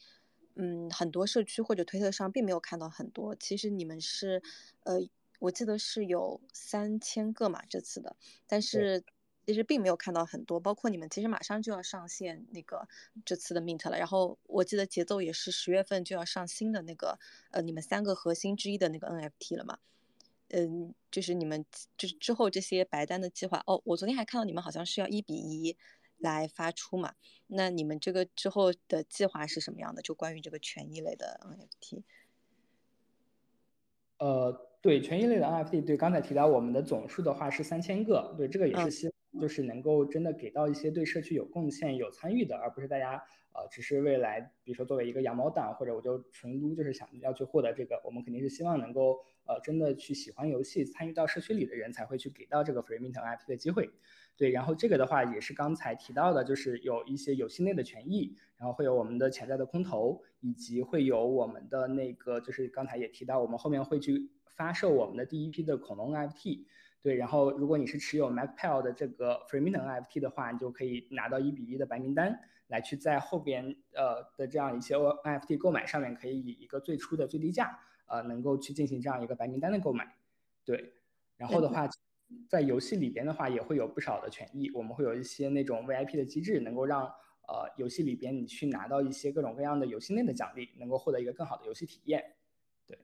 [0.55, 3.35] 嗯很多社区或者推特上并没有看到很多。
[3.37, 4.43] 其实你们是
[4.85, 5.01] 呃，
[5.39, 9.05] 我记得是有三千个嘛这次的，但是
[9.47, 10.61] 其实并没有看到很多。
[10.61, 12.87] 包括你们其实马上就要上线那个
[13.25, 17.19] 这次的 Mint 了，然后我记得节奏也是十月份就要上新的那个
[17.51, 19.79] 呃你们三个核心之一的那个 NFT 了嘛。
[20.53, 21.65] 嗯，就是你们
[21.97, 25.77] 就是之后这些白单的计划哦，我昨天还看到你们好像是要一比一
[26.19, 27.15] 来发出嘛，
[27.47, 30.03] 那你们这个之后的计划是什么样的？
[30.03, 32.03] 就关于这个权益类的 NFT。
[34.19, 43.23] 呃，对，权益类的 NFT，对，刚才提到我们的总数的话是三千个，对，这个也是希望就是能够真的给到一些对社区有贡献、有参与的，而不是大家。
[43.53, 49.19] 呃，只是未来，比如说作为一个羊毛党，或者我就纯撸，就是想要去获得这个，我们肯定是希望能够，
[49.51, 53.91] 呃，真的去喜欢游戏、参与到社区里的人才会去给到这个 Free Mint NFT 的机会。
[54.37, 66.67] 对，然后这个的话也是刚才提到的，就是有一些游戏内的权益，然后会有我们的潜在的空投，以及会有我们的那个，就是刚才也提到，我们后面会去发售我们的第一批的恐龙 NFT。
[67.03, 72.39] 对，然后如果你是持有 MacPal 的这个 Free Mint NFT 的话，你就可以拿到一比一的白名单。
[72.69, 77.77] 来去在后边呃的这样一些 NFT 购买上面，可以以一个最初的最低价，
[78.11, 80.17] 呃，能够去进行这样一个白名单的购买，
[80.65, 80.93] 对。
[81.37, 81.89] 然后的话，
[82.49, 87.05] 在游戏里边的话，也会有不少的权益，我们会有一些那种 VIP 的机制，能够让
[87.49, 92.37] 呃游戏里边你去拿到一些各种各样的游戏内的奖励，能够获得一个更好的游戏体验，
[92.87, 92.99] 对。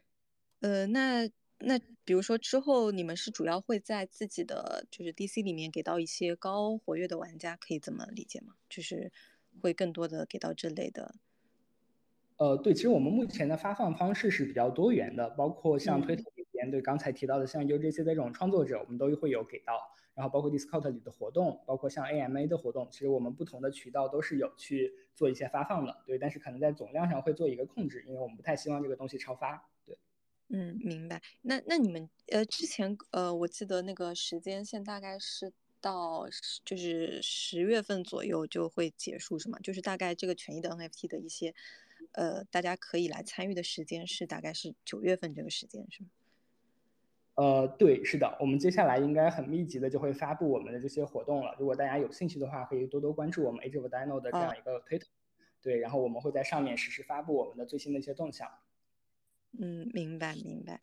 [0.62, 8.54] 呃，那那比如说之后你们是主要会在自己的就是 DC 里面给到一些高活跃的玩家，可以这么理解吗？
[8.68, 9.12] 就是。
[9.62, 11.14] 会更多的给到这类的，
[12.38, 19.80] 呃，对，其实我们目前的发放方式是比较多元的，包括像推特里边对刚才提到的像 UGC 的这种创作者，我们都会有给到，
[20.14, 29.98] 然后包括 Discord 里的活动，包括像 AMA 的活动，其实我们不同的渠道都是有去做一些发放的，对，但是可能在总量上会做一个控制，因为我们不太希望这个东西超发，对，
[30.50, 31.22] 嗯，明白。
[31.40, 35.52] 那那你们呃之前呃我记得那个时间线大概是。
[35.78, 36.26] 到
[36.64, 39.58] 就是十月份左右就会结束，是吗？
[39.62, 41.54] 就是大概这个权益的 NFT 的一些，
[42.16, 46.08] 呃，大家可以来参与的时间是大概是九月份这个时间，是吗？
[47.34, 51.54] 呃，对，是的，我们接下来应该很密集的就会发布我们的这些活动了。
[51.58, 55.06] 如果大家有兴趣的话，可以多多关注我们 Age of Dino 的这样一个推特，
[55.60, 58.50] 对，然后我们会在上面实时发布我们的最新的一些动向。
[59.58, 60.80] 嗯，明白，明白。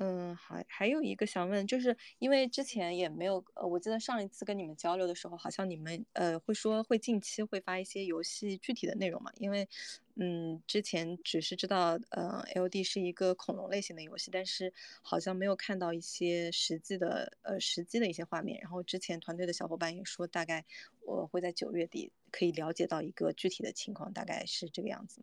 [0.00, 9.32] 嗯，还还有一个想问，就是因为之前也没有，呃，我记得上一次跟你们交流的时候，好像你们呃会说会近期会发一些游戏具体的内容嘛？
[9.38, 9.68] 因为，
[10.14, 18.60] 嗯，之前只是知道，呃，L D 是一个恐龙类型的游戏，但是好像没有看到一些实际的，呃，实际的一些画面。
[18.60, 20.64] 然后之前团队的小伙伴也说，大概
[21.00, 25.22] 我会在九月底可以了解到一个具体的情况，大概是这个样子，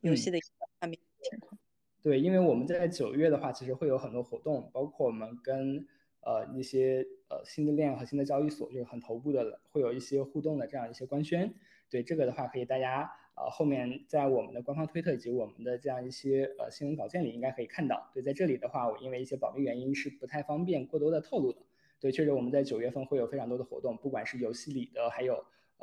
[0.00, 0.48] 游戏的一个
[0.80, 1.56] 画面情况。
[2.04, 5.86] 对，因为我们在九月的话，其实会有很多活动，包括我们跟
[6.20, 11.54] 呃一些呃新的链和新的交易所，就是很头部的，会有一些互动的这样一些官宣。
[11.88, 18.10] 对这个的话，可以大家呃后面在我们的官方推特以及我们的这样一些呃新闻稿件里应该可以看到。
[18.12, 21.58] 对，在这里的话，我因为一些保密原因是不太方便过多的透露的。
[22.00, 25.36] 对，确实我们在九月份会有非常多的活动，不管是游戏里的，还有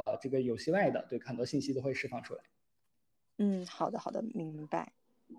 [0.06, 2.44] 呃这个游戏外的，对很多信息都会释放出来。
[3.40, 4.92] 嗯，好的，好的，明白。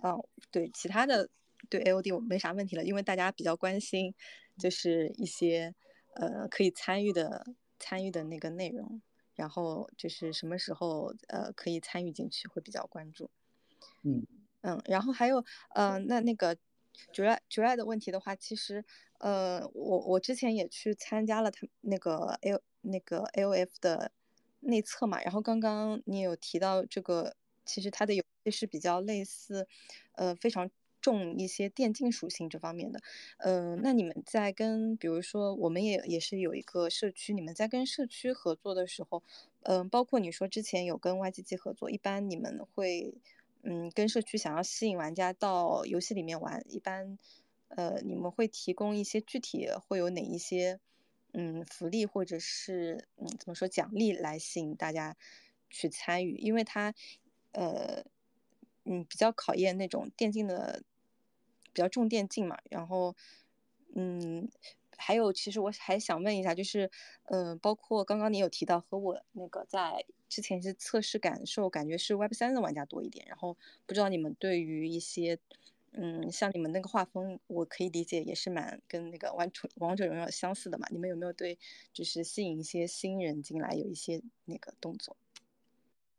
[0.03, 1.29] 哦，对，其他的
[1.69, 4.15] 对 AOD 我没啥问题了，因为大家比较关心，
[4.59, 5.75] 就是一些
[6.15, 7.45] 呃可以参与的
[7.79, 9.01] 参与的那个内容，
[9.35, 13.31] 然后就是什么时候呃可以参与进去会比较关注。
[14.03, 14.27] 嗯
[14.63, 16.57] 嗯，然后还有呃那那个
[17.13, 18.85] July July 的问题的话，其实
[19.19, 24.13] 呃我我之前也去参加了他那个 L 那个 AOF 的
[24.61, 29.66] 内测嘛，然后刚刚你有提到这个，其实它的游戏是比较类似，
[30.12, 30.70] 呃非常。
[31.03, 33.01] 重一些电竞属性这方面的，
[33.38, 39.20] 呃，那你们在跟，比如说，我们也也是有一个社区，你们在跟社区合作的时候，
[39.62, 43.16] 嗯，包括你说之前有跟 YGG 合作，一般你们会，
[43.64, 47.18] 嗯，跟社区想要吸引玩家到游戏里面玩，一般，
[47.66, 50.79] 呃，你们会提供一些具体会有哪一些，
[51.33, 55.16] 嗯，福利或者是嗯怎么说奖励来吸引大家
[55.68, 56.94] 去参与，因为它，
[57.53, 58.05] 呃，
[58.85, 60.83] 嗯，比较考验那种电竞的。
[61.75, 63.17] 比较重电竞嘛，然后，
[63.95, 64.47] 嗯，
[64.99, 66.91] 还有，其实我还想问一下，就是，
[67.31, 75.38] 嗯，包括刚刚你有提到和我那个在之前是测试感受，感觉是 Web 三的玩家多一点，然后不知道你们对于一些，
[75.93, 81.59] 嗯，像你们那个画风，我可以理解也是蛮跟那个玩王者荣耀相似的嘛，你们有没有对
[81.95, 85.17] 就是吸引一些新人进来有一些那个动作？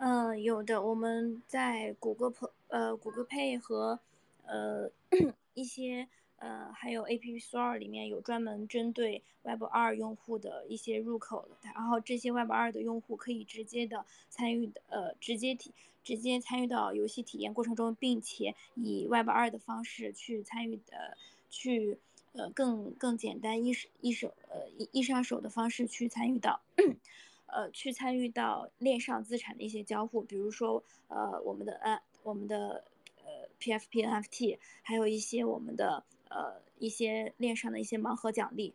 [0.05, 4.01] 嗯，有的，我们在谷歌 P 呃谷歌 Pay 和
[4.45, 4.91] 呃。
[5.55, 15.71] 一些呃，还有 App Store 里面有专门针对 Web 二用户的一些入口，然后这些 Web 二的用户可以直接的参与的，呃，直接体
[16.03, 21.15] 直接参与到游戏体验过程中，并且以 Web 二的方式去参与的，
[21.51, 21.99] 去
[22.33, 26.61] 呃更更简单一手一手呃一一上手的方式去参与到，
[27.53, 32.83] 呃去参与到链上资产的一些交互，比如说呃我们的呃我们的
[33.23, 33.47] 呃。
[33.63, 38.73] PFP NFT，还有一些我们的呃一些链上的一些盲盒奖励，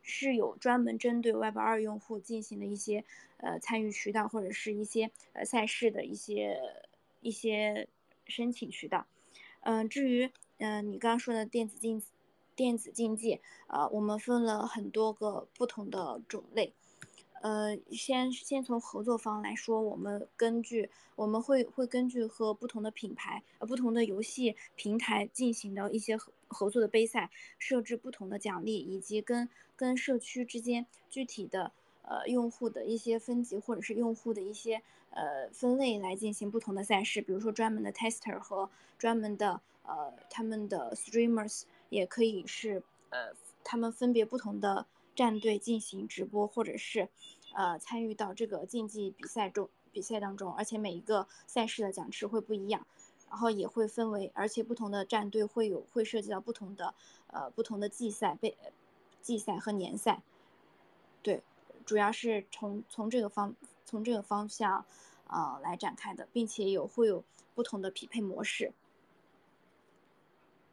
[0.00, 3.04] 是有专门针对 Web 二用户进行的一些
[3.36, 6.58] 呃参与渠道，或者是一些呃赛事的一些
[7.20, 7.86] 一些
[8.24, 9.06] 申请渠道。
[9.60, 12.02] 嗯，至于嗯你刚刚说的电子竞
[12.56, 16.72] 电子竞技，呃，我们分了很多个不同的种类。
[17.40, 31.72] 呃，先先从合作方来说，我们根据我们会会根据和不同的品牌呃不同的游戏平台进行的一些合合作的杯赛，设置不同的奖励，以及跟跟社区之间具体的
[32.02, 43.32] 呃用户的一些分级或者是用户的一些呃分类来进行不同的赛事，比如说专门的 tester 和专门的呃他们的 streamers 也可以是呃
[43.64, 44.84] 他们分别不同的。
[45.14, 47.08] 战队进行直播，或者是，
[47.54, 52.86] 呃，参与到这个竞技比赛中比赛当中，而且每一个赛事的奖池会不一样，
[53.28, 56.94] 然后也会分为，而且不同的战队会有会涉及到不同的
[57.26, 58.56] 呃不同的季赛被
[59.20, 60.22] 季赛和年赛，
[61.22, 61.42] 对，
[61.84, 64.86] 主要是从从这个方从这个方向
[65.26, 68.72] 呃来展开的，并且有会有不同的匹配模式，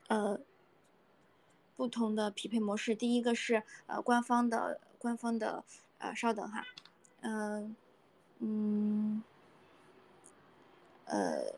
[0.08, 0.40] 呃。
[1.78, 5.64] 不同的匹配模式，第一个是呃官方的官方的
[6.00, 6.66] 呃稍等哈，
[7.22, 7.76] 嗯
[8.40, 9.24] 嗯
[11.06, 11.54] 呃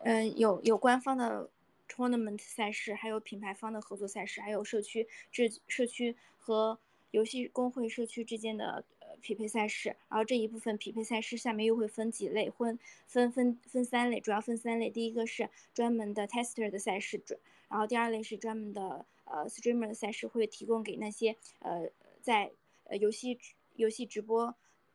[0.00, 1.48] 嗯有有官方的
[1.88, 6.78] tournament 赛事，还有品牌方的合作赛事，还有社区这社区和
[7.12, 17.22] 游戏公会社区之间的呃匹配赛事，然后这一部分匹配赛事下面又会分几类，分分分分三类，主要分三类，第一个是专门的 tester 的赛事，
[17.70, 19.06] 然后第二类是专门的。
[19.26, 21.90] 呃，streamer 的赛事会提供给那些呃
[22.22, 22.50] 在
[22.84, 23.38] 呃游戏
[23.74, 24.54] 游戏直播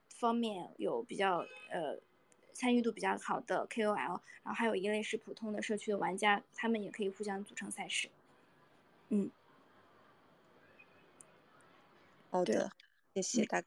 [0.10, 2.00] 方面有比较呃
[2.54, 4.10] 参与度比较好的 KOL，然
[4.46, 8.10] 后还有一类是普通的社区的玩家，他们也可以互相组成赛事。
[9.10, 9.30] 嗯，
[12.30, 12.72] 好的，
[13.16, 13.64] 谢谢大。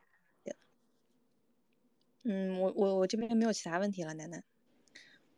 [2.27, 4.43] 嗯，我我我这边没有其他问题了，楠楠。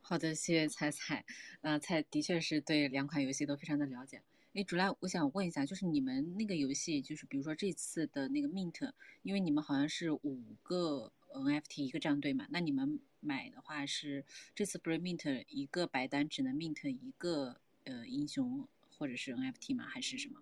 [0.00, 1.24] 好的，谢谢彩彩。
[1.62, 4.22] 呃，彩的确是对两款游戏都非常的了解。
[4.56, 8.90] 哎，主来，我想问一下，就是你们那个游戏，就是比如说这次的那个 mint，
[9.22, 18.66] 因为你们好像是五个 NFT 一个战队嘛，那你们买的话是这次 pre mint 一个白单只能 mint 一个呃英雄
[18.96, 19.84] 或者是 NFT 吗？
[19.84, 20.40] 还是什么？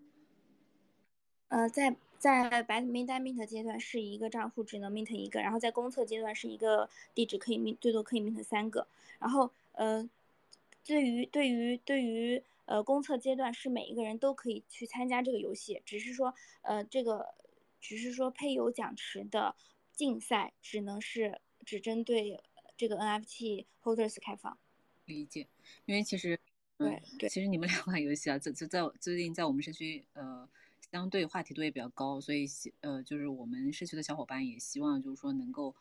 [1.48, 8.86] 呃，在在白名单 mint 阶段是一个账户只能 mint 一个，然后在公测阶段是一个地址可以 mint 最多可以 mint 三个，
[9.18, 10.08] 然后呃，
[10.86, 12.40] 对于对于对于。
[12.66, 17.34] 呃，公测阶段是每一个人都可以去参加这个游戏，只是说，呃，这个
[17.80, 19.54] 只是说配有奖池的
[19.92, 22.42] 竞赛只能是只针对
[22.76, 24.58] 这个 NFT holders 开放。
[25.04, 25.46] 理解，
[25.84, 26.40] 因为其实，
[26.78, 30.48] 对对，其实你们两款游戏啊，在在在最近在我们社区呃
[30.90, 35.74] 相对话题度也比较高，所以希呃就是我们社区的小伙伴也希望就是说能够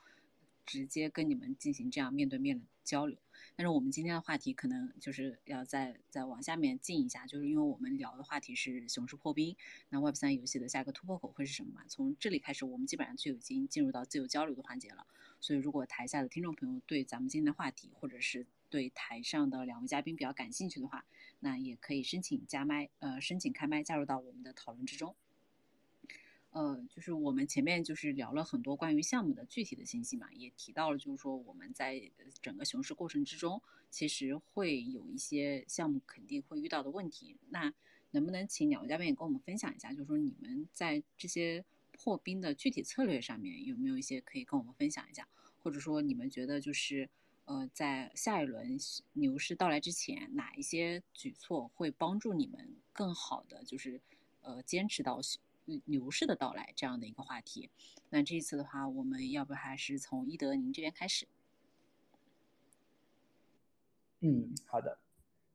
[0.65, 3.17] 直接跟你们进行这样面对面的交流。
[3.55, 9.55] 但是我们今天的话题可能就是要再再往下面进一下，就是因为我们聊的话题是熊市破冰，
[9.89, 11.83] 那 Web 三游戏的下一个突破口会是什么嘛？
[11.87, 15.05] 从这里开始，我们基本上就已经进入到自由交流的环节了。
[15.39, 21.05] 所以如果台下的听众朋友对咱们今天的话题，或者是对台上的两位嘉宾比较感兴趣的话，
[21.39, 25.15] 那也可以申请加麦，呃，申请开麦加入到我们的讨论之中。
[26.53, 32.11] 呃，就是我们前面就是聊了很多关于项目的具体的信息嘛，也提到了，就是说我们在
[32.43, 37.35] 整个熊市过程之中，其实会有一些项目肯定会遇到的问题。
[37.49, 37.73] 那
[38.11, 45.27] 能不能请两位嘉宾也跟我们分享一下，就是说你们在这些破冰的具体策略上面有没有一些可以跟我们分享一下？
[45.63, 47.09] 或者说你们觉得就是
[47.45, 48.77] 呃，在下一轮
[49.13, 53.99] 牛市到来之前，哪一些举措会帮助你们更好的就是
[54.41, 55.19] 呃坚持到？
[55.85, 57.69] 牛市的到来这样的一个话题，
[58.09, 61.27] 那这一次的话，我们要不还是从伊德您这边开始？
[64.21, 64.99] 嗯，好的。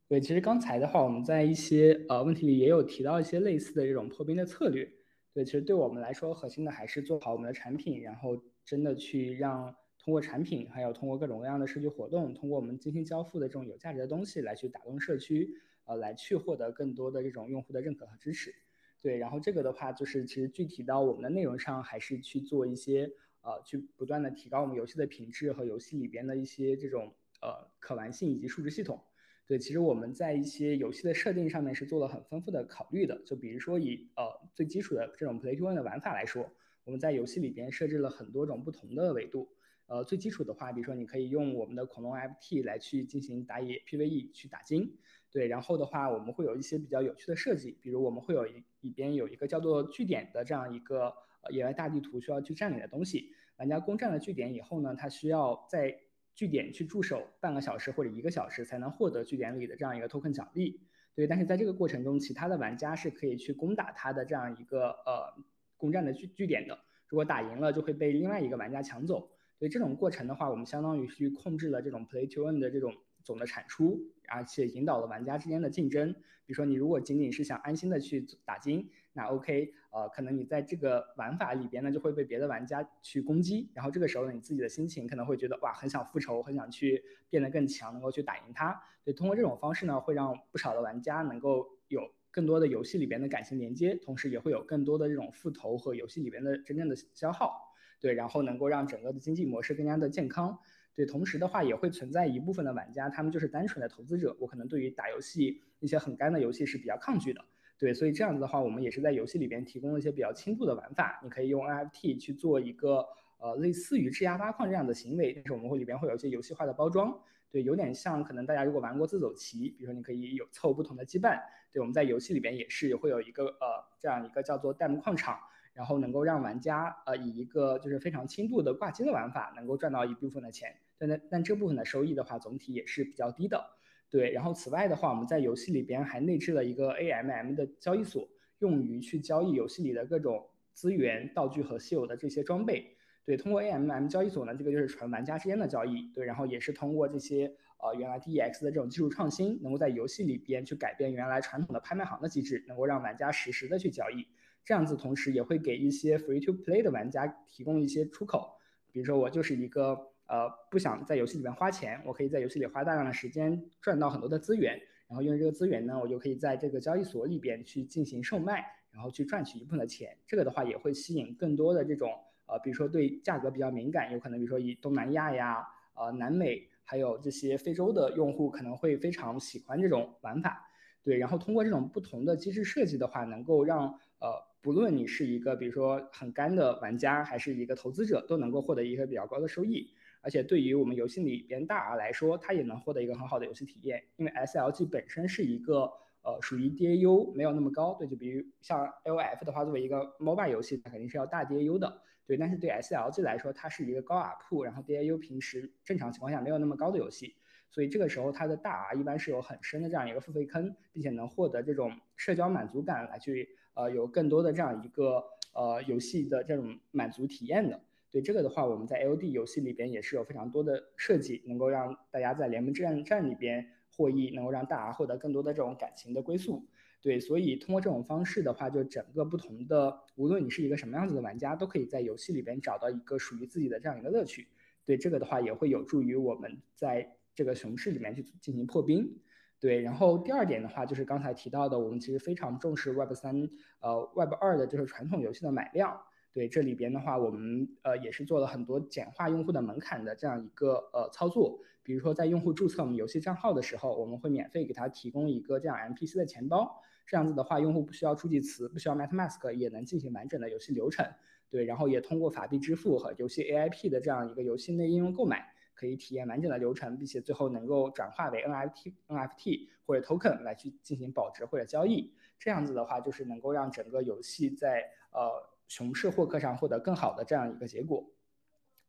[0.09, 4.91] 对，其实刚才的话，我们在一些呃问题里也有提到一些类似的这种破冰的策略。
[5.35, 15.51] 对，其实对我们来说，核心的还是做好我们的产品，然后真的去让通过产品，还有通过各种各样的社区活动，通过我们精心交付的这种有价值的东西来去打动社区，
[15.85, 18.55] 呃，来去获得更多的这种用户的认可和支持。
[19.01, 23.11] 对，然后这个的话，就是其实具体到我们的内容上，还是去做一些
[23.43, 29.01] 呃，去不断的提高我们游戏的品质和游戏里边的一些这种呃可玩性以及数值系统。
[29.47, 33.23] 对，其实我们在一些游戏的设定上面是做了很丰富的考虑的。
[33.25, 36.51] 就比如说以呃最基础的这种 Play to Earn 的玩法来说，
[36.85, 39.49] 我们在游戏里边设置了很多种不同的维度。
[39.87, 44.99] 呃，最基础的话，比如说你可以用我们的恐龙 FT 来去进行打野 PVE 去打金。
[45.31, 51.13] 对，然后的话，我们会有一些比较有趣的设计，比如我们会有一里边有一个叫做据点的这样一个
[51.51, 53.31] 野外大地图需要去占领的东西。
[53.59, 55.95] 玩家攻占了据点以后呢，他需要在
[56.35, 60.81] 据点去驻守半个小时或者一个小时，才能获得据点里的这样一个 token 奖励。
[61.15, 65.45] 对，但是在这个过程中，其他的玩家是可以去攻打他的这样一个呃
[65.77, 66.79] 攻占的据据点的。
[67.07, 69.29] 如果打赢了，就会被另外一个玩家抢走。
[69.59, 72.95] 对这种过程的话，我们相当于去控制了这种 play to earn 的这种。
[73.25, 76.15] 总的产出，而且引导了玩家之间的竞争。
[76.47, 83.71] 比如说，你如果仅仅是想安心的去打金，那 OK，呃，可能你在这个玩法里边呢，就会被别的玩家去攻击。
[83.75, 88.81] 然后这个时候呢，你自己的心情可能会觉得哇，很想复仇，很想去变得更强，能够去打赢他。
[89.05, 92.01] 对，通过这种方式呢，会让不少的玩家能够有
[92.31, 97.75] 更多的游戏里边的感情连接，同时也会有更多的这种复仇和游戏里边的真正的消耗。
[98.01, 100.59] 对，然后能够让整个的经济模式更加的健康。
[100.99, 104.37] 对，同时的话也会存在一部分的玩家，他们就是单纯的投资者。
[104.41, 107.41] 我可能对于打游戏一些很干的游戏是比较抗拒的。
[107.79, 111.21] 对，所以这样子的话，我们也是在游戏里边提供了一些比较轻度的玩法。
[111.23, 113.07] 你可以用 NFT 去做一个
[113.39, 117.17] 呃类似于质押挖矿这样的行为，但是我们会里边会有一些游戏化的包装。
[117.49, 121.41] 对，有点像可能大家如果玩过自走棋，比如说你可以有凑不同的羁绊。
[121.73, 125.39] 对，我们在游戏里边也是会有一个呃这样一个叫做弹幕矿场。
[125.75, 133.65] 然后能够让玩家呃以一个就是非常轻度的挂机的玩法，能够赚到一部分的钱，但但但这部分的收益的话，总体也是比较低的。
[134.11, 138.29] 对，然后此外的话，我们在游戏里边还内置了一个 AMM 的交易所，
[138.61, 142.97] 用于去交易游戏里的各种资源、道具和稀有的这些装备。
[143.25, 146.11] 对，通过 AMM 交易所呢，这个就是纯玩家之间的交易。
[146.15, 154.27] 对，然后也是通过这些呃原来 DEX 的这种技术创新，能够在游戏里边去改变原来传统的拍卖行的机制，能够让玩家实时的去交易。
[154.65, 158.57] 这样子，同时也会给一些 free to play 的玩家提供一些出口。
[158.91, 159.99] 比如说，我就是一个
[160.29, 170.17] 呃不想在游戏里面花钱，我可以在游戏里花大量的时间赚到很多的资源，然后用这个资源呢，我就可以在这个交易所里边去进行售卖，然后去赚取一部分的钱。
[170.27, 172.13] 这个的话也会吸引更多的这种
[172.47, 180.65] 呃，比如说对价格比较敏感，有可能比如说以东南亚呀、呃南美还有这些非洲的用户可能会非常喜欢这种玩法。
[181.03, 183.89] 对，然后通过这种不同的机制设计的话，能够让
[184.21, 184.49] 呃。
[184.61, 189.89] 不论你是一个比如说很干的玩家，还是一个投资者，都能够获得一个比较高的收益。
[190.21, 194.03] 而且对于我们游戏里边大 R 来说，它也能获得一个很好的游戏体验。
[194.17, 195.91] 因为 SLG 本身是一个
[196.23, 202.37] 呃属于 DAU 没有那么高，对，就比如像 LF 的话，作为一个 MOBA 游戏，它肯定是要大 DAU 的，对。
[202.37, 207.35] 但是对 SLG 来说，它是一个高 UP，然后 DAU 平时正常情况下没有那么高的游戏，
[207.71, 213.49] 所以这个时候它的大 R 一般是有很深的这样一个付费坑，并且能获得这种社交满足感来去。
[213.75, 215.23] 呃，有更多的这样一个
[215.55, 226.67] 呃游戏的这种满足体验的，对这个的话，我们在 L D 游戏里边也是有非常多的设计，能够让大家在联盟战战里边获益，能够让大家获得更多的这种感情的归宿。
[227.01, 234.49] 对，所以通过这种方式的话，就整个不同的，无论你是一个什么样子的玩家，都可以在游戏里边找到一个属于自己的这样一个乐趣。
[234.85, 239.21] 对这个的话，也会有助于我们在这个熊市里面去进行破冰。
[239.61, 243.49] 对，然后第二点的话，就是刚才提到的，我们其实非常重视 Web 三，
[243.81, 246.01] 呃，Web 二的就是传统游戏的买量。
[246.39, 251.59] 对，这里边的话，我们呃也是做了很多简化用户的门槛的这样一个呃操作。
[251.83, 256.81] 比如说，在用户注册我们游戏账号的时候，我们会免费给他提供一个这样 MPC 的钱包。
[257.09, 261.05] 这样子的话，用户不需要助记词，不需要 MetaMask，也能进行完整的游戏流程。
[261.51, 272.13] 对，然后也通过法币支付和游戏 AIP 的这样一个游戏内应用购买，可以体验完整的流程，并且最后能够转化为 NFT、NFT 或者 Token 来去进行保值或者交易。
[272.39, 275.29] 这样子的话，就是能够让整个游戏在呃
[275.69, 278.05] 熊市获客上获得更好的这样一个结果。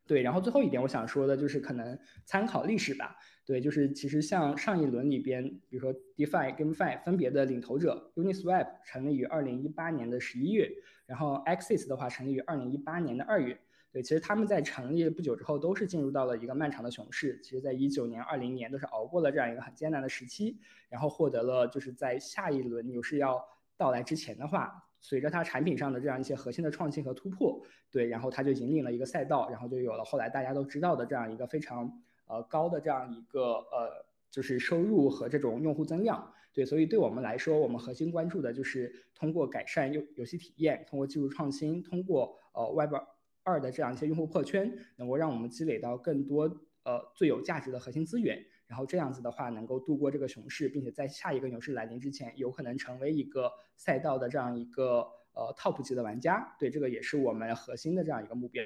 [0.06, 3.16] 对，然后最后一点我想说的就是可能参考历史吧。
[3.46, 10.68] 对，就是其实像上一轮里边，比如说 DeFi、GameFi 分别的领头者，Uniswap 成立于二零一八年的十一月，
[11.06, 13.56] 然后 Axis 的话成立于二零一八年的二月。
[13.92, 17.40] 对，其实他们在成立不久之后，都是进入到了一个漫长的熊市。
[17.42, 20.58] 其实，在一九年、二零年都是熬过了这样一个很艰难的时期，
[20.88, 23.40] 然后获得了就是在下一轮牛市要
[23.76, 24.89] 到来之前的话。
[25.00, 31.90] 随着它产品上的这样一些核心的创新和突破，对，然后它就引领了一个赛道，然后就有了后来大家都知道的这样一个非常
[32.26, 42.94] 呃高的这样一个呃就是收入和这种用户增量，对，所以对我们来说，我们核心关注的就是通过改善游游戏体验，通过技术创新，通过呃 Web
[43.42, 46.44] 二的这样一些用户破圈，能够让我们积累到更多
[46.84, 48.44] 呃最有价值的核心资源。
[48.70, 55.00] 然后这样子的话，能够度过这个熊市，并且在下一个牛市来临之前，有可能成为一个赛道的这样一个
[55.32, 56.54] 呃 top 级的玩家。
[56.56, 58.64] 对，这个也是我们核心的这样一个目标。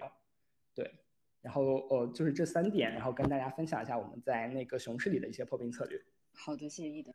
[0.74, 0.94] 对，
[1.40, 5.98] 然后呃就是这三点，然后跟大家分享一下我们在那个熊市里的一些破冰策略。
[6.34, 7.10] 好的，谢谢易德。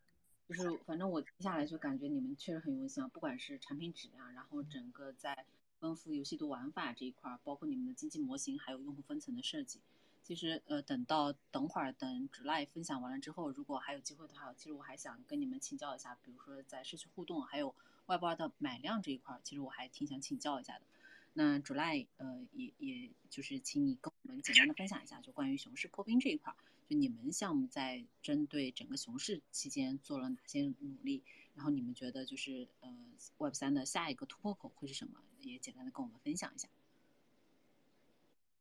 [0.47, 5.45] 就是反正我听下来就感觉你们确实很用心啊，不管是产品质量，然后整个在
[5.79, 9.79] 丰富游戏的玩法这一块，包括你们的经济模型，还有用户分层的设计。
[10.23, 17.73] 其实，呃，等到等会儿等 July 分享完了之后，如果还有机会的话，其实我还想跟你们请教一下，比如说在社区互动，还有
[18.05, 20.85] 外包的买量这一块，其实我还挺想请教一下的。
[21.33, 26.53] 那 July，呃，也也就是请你跟我们简单的分享一下，就关于熊市破冰这一块，
[26.87, 31.23] 就你们项目在针对整个熊市期间做了哪些努力，
[31.55, 32.95] 然后你们觉得就是呃
[33.39, 35.19] Web 三的下一个突破口会是什么？
[35.39, 36.67] 也简单的跟我们分享一下。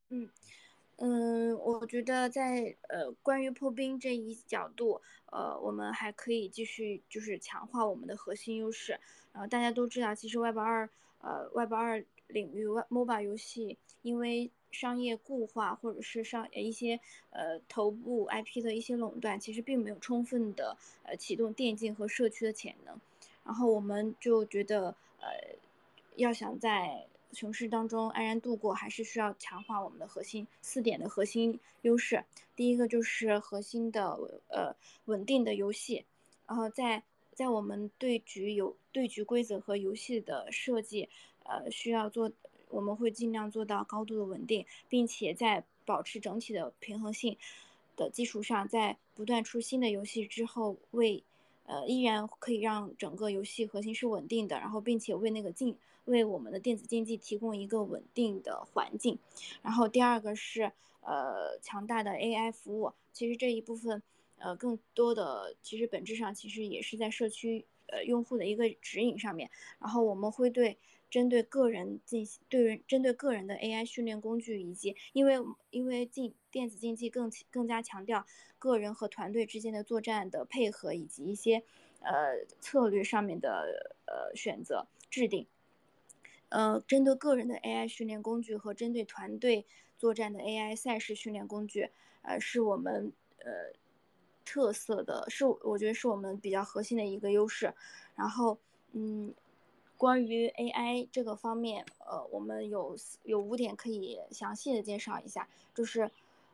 [0.08, 0.30] 嗯。
[1.00, 8.98] 嗯，我觉得在呃关于破冰这一角度，呃，我们还可以继续就是强化我们的核心优势。
[9.32, 10.90] 然后大家都知道，其实 Web 二
[11.20, 16.98] 呃 Web 二领域 MOBA 游戏，因为商业固化或者是商一些
[17.30, 23.00] 呃头部 IP 的一些垄断，其实并没有充分的呃启动电竞和社区的潜能。
[23.44, 25.28] 然后我们就觉得呃
[26.16, 32.24] 要想在熊市当中安然度过，还是需要强化我们的核心四点的核心优势。
[32.56, 34.18] 第一个就是核心的
[34.48, 34.74] 呃
[35.04, 36.04] 稳定的游戏，
[36.46, 37.02] 然后在
[37.34, 41.08] 在我们对局有对局规则和游戏的设计，
[41.44, 42.32] 呃需要做，
[42.68, 47.36] 我们会尽量做到高度的稳定，并且在保持整体的平衡性
[47.94, 51.22] 的基础上，在不断出新的游戏之后，为
[51.66, 55.76] 呃依然可以让整个游戏核心是稳定的，然后并且为那个进。
[56.10, 59.18] 为我们的电子竞技提供一个稳定的环境，
[59.62, 62.92] 然后第二个是呃强大的 AI 服务。
[63.12, 64.02] 其实这一部分
[64.38, 69.50] 呃更多的其实本质上其实也是在社区呃用户的一个指引上面。
[69.78, 70.78] 然后我们会对
[71.10, 75.36] 针对个人进行对人针对个人的 AI 训练工具，以及因为
[75.70, 78.26] 因为竞电子竞技更更加强调
[78.58, 81.64] 个人和团队之间的作战的配合，以及一些
[82.00, 85.46] 呃策略上面的呃选择制定。
[86.50, 89.66] 呃，针对个人的 AI 训练工具和针对团队
[89.98, 91.90] 作战的 AI 赛事训练工具，
[92.22, 93.72] 呃，是我们呃
[94.44, 97.74] 特色的，是我觉得是我们比较核心的一个优势。
[98.14, 98.58] 然后，
[98.92, 99.34] 嗯，
[99.98, 106.10] 关于 AI 这个方面，呃，我们有有五点可以详细的介绍一下，就是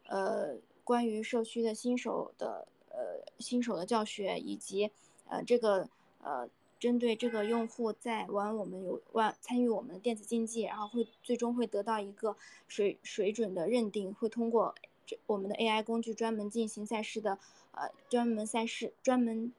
[0.07, 4.91] 呃，关于社区的新手的呃新手的教学，以及
[5.29, 5.89] 呃这个
[6.21, 6.49] 呃。
[6.85, 12.37] 针对这个用户在玩我们游玩参与我们的电子竞技，然后会最终会得到一个
[12.69, 14.75] 水水准的认定，会通过
[15.07, 17.39] 这我们的 AI 工具专门进行赛事的
[17.73, 19.51] 呃专门赛事专门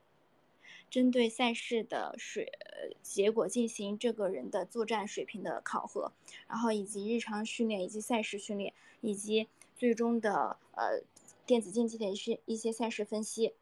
[0.88, 2.52] 针对赛事的水
[3.02, 6.12] 结果进行这个人的作战水平的考核，
[6.48, 8.72] 然后以及日常训练以及赛事训练
[9.02, 11.02] 以及最终的呃
[11.44, 13.56] 电子竞技的一些一些赛事分析。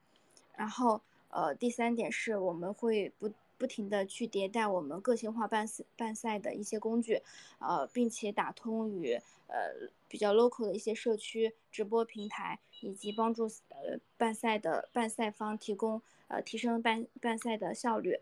[0.57, 0.99] 然后
[1.30, 7.21] 呃第三点是我们会不不停的去迭代我们个性化办赛办赛的一些工具，
[7.59, 9.13] 呃，并且打通与
[9.47, 18.19] 呃比较 local 的一些社区直播平台，以及帮助呃办赛的办赛方提供呃提升办办赛的效率，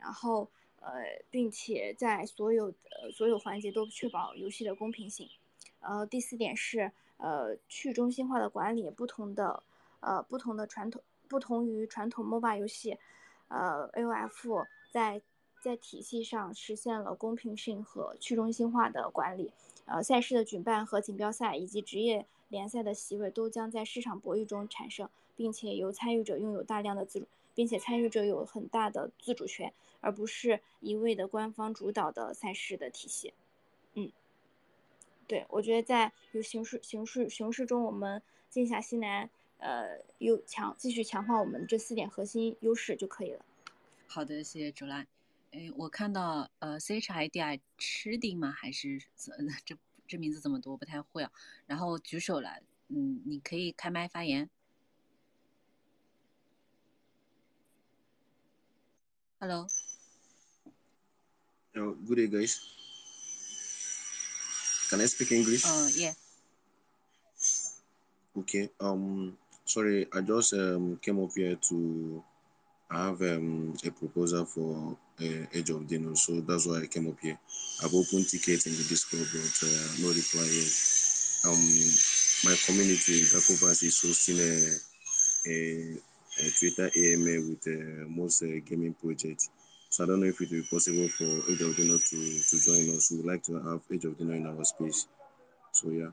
[0.00, 0.48] 然后
[0.80, 5.28] 呃并且在所有呃所有环节都确保游戏的公平性。
[5.80, 9.62] 呃，第四点是呃去中心化的管理，不同的
[10.00, 12.98] 呃不同的传统不同于传统 MOBA 游戏，
[13.48, 15.20] 呃 AOF 在
[15.60, 19.52] 在体系上实现了公平性和去中心化的管理。
[19.86, 33.32] 呃，赛事的举办和锦标赛以及职业联赛的席位都将在市场博弈中产生，并且由参与者拥有大量的自主，并且参与者有很大的自主权，而不是一味的官方主导的赛事的体系。
[33.94, 34.12] 嗯。
[35.26, 43.44] 对，我觉得在有形式、形式、形式中，我们静下心来，呃，有强继续强化我们这四点核心优势就可以了。
[44.06, 45.06] 好的，谢谢竹兰。
[45.52, 48.50] 哎，我看到呃，C H I D I 吃丁吗？
[48.50, 49.02] 还是
[49.64, 51.30] 这这名字怎么读，不太会啊。
[51.66, 54.48] 然后举手了，嗯，你可以开麦发言。
[59.40, 59.68] Hello。
[61.76, 62.58] Oh, good day, guys.
[64.90, 65.64] Can I speak English?
[65.64, 66.14] Uh, yeah.
[68.34, 68.70] Okay.
[68.80, 69.36] Um,
[69.68, 72.24] sorry, I just um came up here to
[72.90, 77.20] have um a proposal for uh, Age of Dino, so that's why I came up
[77.20, 77.38] here.
[77.84, 80.72] I've opened tickets in the Discord, but uh, no reply yet.
[81.46, 81.62] Um,
[82.44, 84.54] my community, Gakovas, is hosting a,
[85.50, 85.96] a,
[86.46, 89.50] a Twitter AMA with uh, most uh, gaming projects.
[89.90, 92.60] So I don't know if it will be possible for Age of Dinner to, to
[92.60, 93.10] join us.
[93.10, 95.06] We would like to have Age of Dinner in our space.
[95.72, 96.10] So yeah.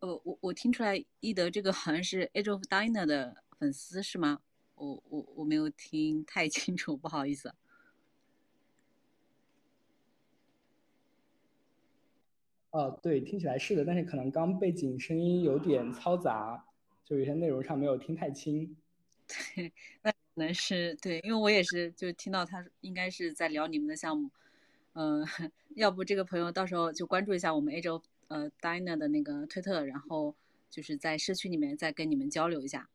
[0.00, 4.40] 呃，我我听出来一德这个好像是 Age of Diner 的粉丝是吗？
[4.76, 7.52] 我我我没有听太清楚，不好意思。
[12.70, 16.64] 哦，对，听起来是的，但是可能刚背景声音有点嘈杂。
[17.04, 18.76] 就有些内容上没有听太清，
[19.26, 19.72] 对，
[20.04, 24.28] 那可能是对，因为我也是就听到他应该是在聊你们的项目，
[24.92, 25.24] 嗯，
[25.74, 30.34] 要不这个朋友到时候就关注一下我们 A 洲呃 Dina 的那个推特，然后
[30.70, 32.88] 就是在社区里面再跟你们交流一下。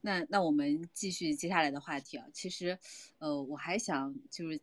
[0.00, 2.78] 那那我们继续接下来的话题啊，其实
[3.18, 4.60] 呃我还想就是。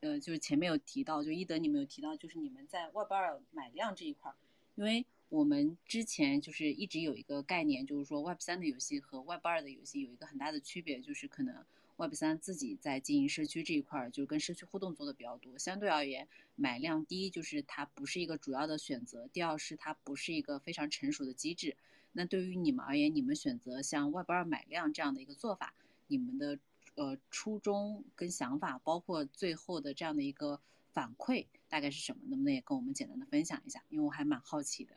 [0.00, 4.36] 呃，就是前面有提到，就一德你们有提到，就是你们在 Web 二买量这一块儿，
[4.74, 11.64] 因为我们之前就是一直有一个概念，就是说 Web 三的游戏和 Web 二的游戏有一个很大的区别，就是可能
[11.96, 21.76] Web 三自己在经营社区这一块儿，就是跟社区互动做的比较多，相对而言买量，第一就是它不是一个主要的选择，第二是它不是一个非常成熟的机制。
[22.12, 25.74] 那对于你们而言，你们选择像 Web 二买量这样的一个做法，
[26.06, 26.58] 你们的。
[26.94, 30.58] 呃，初衷跟想法，包括最后的这样的一个
[30.94, 32.22] 反馈，大概是什么？
[32.28, 33.84] 能不能也跟我们简单的分享一下？
[33.90, 34.96] 因为我还蛮好奇的。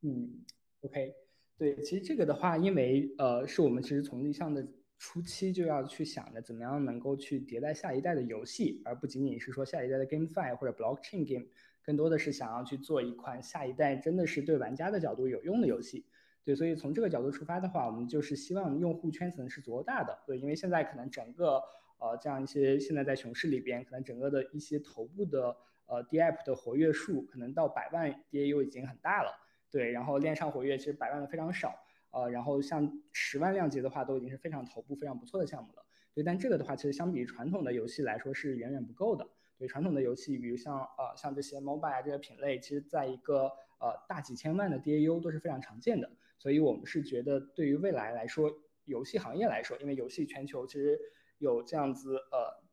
[0.00, 0.44] 嗯
[0.80, 1.14] ，OK，
[1.58, 4.64] 对，其实这个的话，因为呃，是我们其实从立项的
[4.96, 11.46] 初期就要去想着怎么样能够去迭代下一代的游戏，而不仅仅是说下一代的 GameFi 或者 Blockchain Game，
[11.82, 16.06] 更多的是想要去做一款下一代真的是对玩家的角度有用的游戏。
[16.44, 20.16] 对，所以从这个角度出发的话，我们就是希望用户圈层是足够大的。
[20.26, 21.60] 对，因为现在可能整个
[21.98, 25.56] 呃这样一些现在在熊市里边，可能整个的一些头部的
[25.86, 29.30] 呃 DAP 的活跃数可能到百万 DAU 已经很大了。
[29.70, 31.74] 对，然后链上活跃其实百万的非常少。
[32.10, 35.84] 呃，然后像十万量级的话，都已经是非常头部、非常不错的项目了。
[36.14, 39.28] 对，但这个的话，其实相比传统的游戏来说是远远不够的。
[39.58, 43.42] 对，传统的游戏，比如像呃像这些 mobile 啊这些品类，其实在一个
[43.78, 46.10] 呃大几千万的 DAU 都是非常常见的。
[46.38, 48.50] 所以我们是觉得，对于未来来说，
[48.84, 50.98] 游戏行业来说，因为游戏全球其实
[51.36, 52.64] 有这样子呃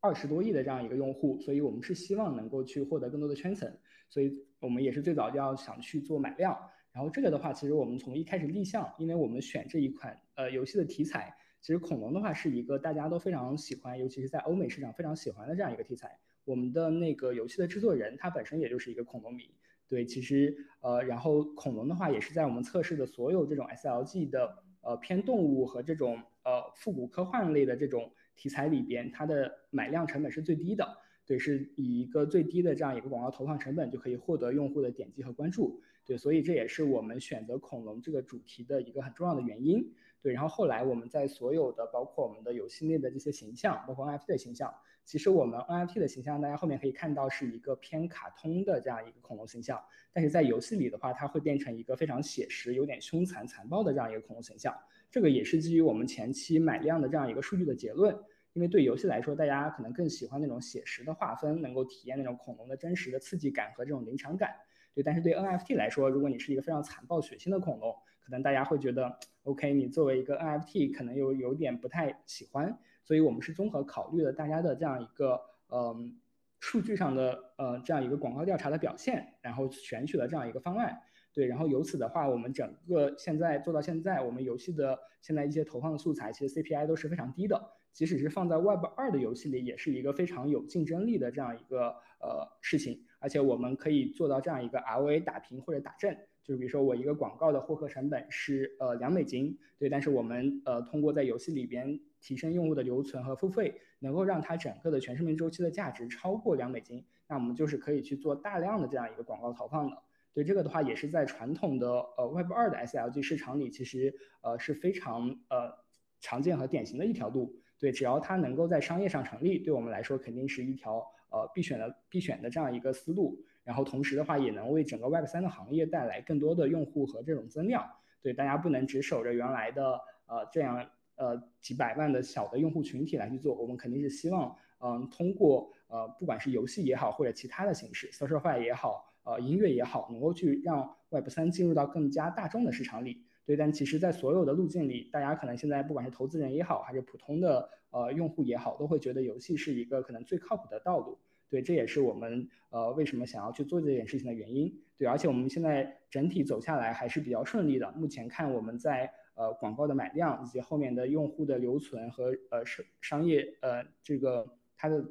[0.00, 3.72] 二十多亿的这样一个用户，所以我们是希望能够去获得更多的圈层。
[4.08, 6.58] 所以我们也是最早就要想去做买量。
[6.92, 16.18] 然后这个的话，其实我们从一开始立项，因为我们选这一款呃游戏的题材，其实恐龙的话是一个大家都非常喜欢，尤其是在欧美市场非常喜欢的这样一个题材。
[16.44, 19.54] 我们的那个游戏的制作人，他本身也就是一个恐龙迷。
[19.88, 30.96] 对，其实呃，然后恐龙的话也是在我们测试的所有这种 SLG 的呃偏动物和这种呃复古科幻类的这种题材里边，它的买量成本是最低的。
[31.26, 35.80] 对，是以一个最低的这样一个广告投放成本就可以获得用户的点击和关注。
[36.04, 39.92] 对，所以这也是我们选择恐龙这个主题的一个很重要的原因。
[40.22, 44.72] 对，然后后来我们在所有的包括我们的游戏内的这些形象，包括 NFT 的形象，
[45.04, 49.80] 其实我们 NFT 的形象，大家后面可以看到是一个偏卡通的这样一个恐龙形象，
[50.12, 54.72] 但是在游戏里的话，它会变成一个非常写实、有点凶残、残暴的这样一个恐龙形象。
[55.10, 58.16] 这个也是基于我们前期买量的这样一个数据的结论。
[58.56, 64.56] 因为对游戏来说，大家可能更喜欢那种写实的划分，能够体验那种恐龙的真实的刺激感和这种临场感。
[64.94, 67.94] 对，但是对 NFT 来说，如果你是一个非常残暴血腥的恐龙，
[68.24, 72.74] 可能大家会觉得，OK，你作为一个 NFT，可能又有点不太喜欢。
[73.04, 75.38] 所以我们是综合考虑了大家的这样一个，
[75.68, 76.18] 嗯，
[76.58, 80.98] 数据上的，呃，这样一个广告调查的表现，然后选取了这样一个方案。
[81.34, 87.72] 对，然后由此的话，我们整个现在做到现在，我们游戏的现在一些投放的素材，其实 CPI 都是非常低的。
[87.96, 91.88] 即使是放在 Web 二的游戏里，也是一个非常有竞争力的这样一个
[92.20, 109.96] 呃事情，而且我们可以做到这样一个 ROA 打平或者打正，就是比如说我一个广告的获客成本是呃两美金，对，但是我们呃通过在游戏里边提升用户的留存和付费，能够让它整个的全生命周期的价值超过两美金，那我们就是可以去做大量的这样一个广告投放的。
[110.34, 111.88] 对这个的话，也是在传统的
[112.18, 115.72] 呃 Web 二的 SLG 市场里，其实呃是非常呃
[116.20, 117.58] 常见和典型的一条路。
[117.78, 123.38] 对，只要它能够在商业上成立，对我们来说肯定是一条呃必选的必选的这样一个思路。
[123.64, 127.84] 然后同时的话，也能为整个 Web 三的行业带来更多的用户和这种增量。
[128.22, 143.25] 对，大家不能只守着原来的呃这样呃几百万的小的用户群体来去做，我们肯定是希望嗯通过呃不管是游戏也好，或者其他的形式，SocialFi 也好，呃音乐也好，能够去让 Web 三进入到更加大众的市场里。
[143.46, 151.16] 对，但其实，在所有的路径里，大家可能现在不管是投资人也好，还是普通的呃用户也好，都会觉得游戏是一个可能最靠谱的道路。
[151.48, 154.76] 对，这也是我们呃为什么想要去做这件事情的原因。
[154.98, 157.92] 对，而且我们现在整体走下来还是比较顺利的。
[157.92, 165.04] 目前看，我们在呃广告的买量以及后面的用户的留存和呃商商业呃这个它的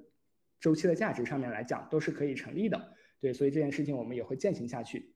[0.60, 2.92] 周期的价值上面来讲，都是可以成立的。
[3.22, 5.15] 对，所以这件事情我们也会践行下去。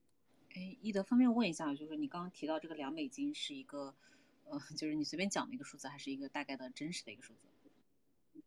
[0.56, 3.94] 哎，一德方便问一下，就是你刚刚提到这个两美金是一个，
[4.46, 8.42] 呃，就是你随便讲的一个数字，还是一个大概的真实的一个数字？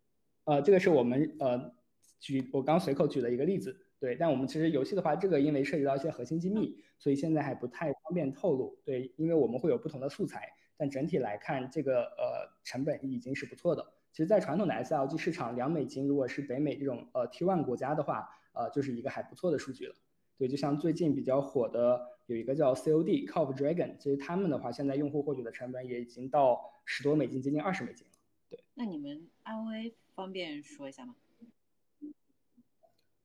[0.45, 1.73] 呃，这个是我们呃
[2.19, 4.17] 举我刚随口举了一个例子，对。
[4.17, 8.77] 但我们其实游戏的话，这个因为涉及到一些核心机密，所以现在还不太方便透露。
[8.85, 13.93] 对，因为我们会有不同的素材，但整体来看，这个呃成本已经是不错的。
[14.11, 19.95] 其实，在传统的 SLG 市场，两美金如果是北美这种呃 T1 国家的话，呃，就是一个还不错的数据了。
[20.43, 28.13] 对，就像最近比较火的有一个叫 COD Call of Dragon，其实他们的话，现在用户获取的成本也已经到十多美金，接近二十美金了。
[28.51, 31.15] 对，那你们 IOA 方便说一下吗？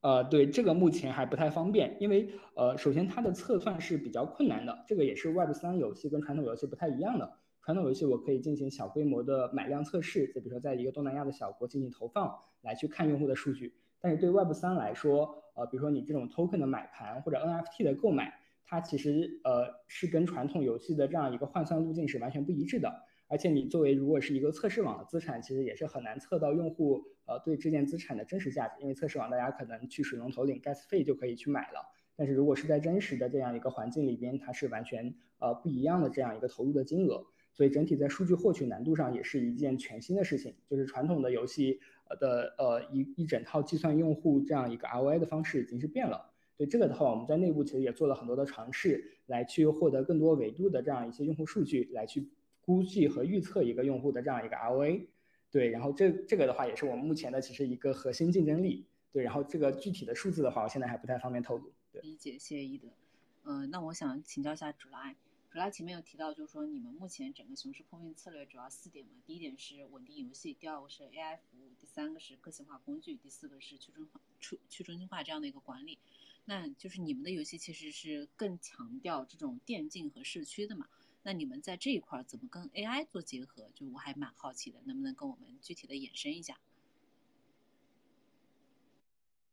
[0.02, 7.40] 呃，对，这个目前还不太方便，因为呃，首先它的测算是比较困难的，这个也是 Web 三游戏跟传统游戏不太一样的。
[7.64, 13.74] 传统游戏我可以进行小规模的买量测试，就比如说在一个东南亚的小国进行投放，来去看用户的数据。
[14.00, 18.34] 但是对 Web 三来说，呃，比如说你这种 token 的买盘或者 NFT 的购买，
[18.64, 23.04] 它其实呃是跟传统游戏的这样一个换算路径是完全不一致的。
[23.30, 31.90] 而且你作为如果是一个测试网的资产，其实也是很难测到用户呃对这件资产的真实价值，因为测试网大家可能去水龙头领 gas 费就可以去买了。
[32.16, 37.26] 但是如果是在真实的这样一个环境里边，它是完全呃不一样的这样一个投入的金额。
[37.54, 41.80] 所以整体在数据获取难度上也是一件全新的事情，就是传统的游戏
[42.16, 46.32] 的呃一一整套计算用户这样一个 ROI 的方式已经是变了。
[46.58, 52.28] 对这个的话，我们在内部其实也做了很多的尝试，来去获得更多维度的这样一些用户数据，来去
[52.62, 55.06] 估计和预测一个用户的这样一个 ROI。
[55.52, 58.88] 对，然后这这个的话也是我们目前的其实一个核心竞争力。
[59.12, 61.72] 对，然后这个具体的数字的话，我现在还不太方便透露。
[61.92, 62.88] 对，理解，谢谢一德。
[63.46, 65.16] 嗯，那我想请教一下主来。
[65.58, 69.14] 主要前面有提到，就是说你们目前整个熊市破冰策略主要四点嘛。
[69.26, 75.98] 第一点是稳定游戏，第二个是 AI 服务，第三个是个性化工具，第四个是去中化、去去中心化这样的一个管理。
[76.46, 80.88] 那就是你们的游戏其实是更强调这种电竞和社区的嘛？
[81.24, 83.72] 那你们在这一块怎么跟 AI 做结合？
[83.74, 86.60] 就我还蛮好奇的，能不能跟我们具体的延伸一下？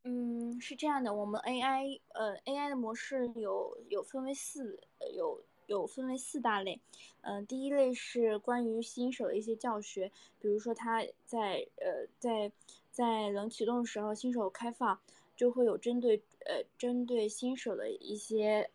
[0.02, 4.78] 嗯，是这样的，我们 AI 呃 AI 的模式有有分为四
[5.16, 5.42] 有。
[5.66, 6.80] 有分为四大类，
[7.22, 10.10] 嗯，第一类是关于新手的一些教学，
[10.40, 12.52] 比如说他在呃在
[12.90, 15.00] 在冷启动的时候，新手开放
[15.34, 18.70] 就会有针对呃针对新手的一些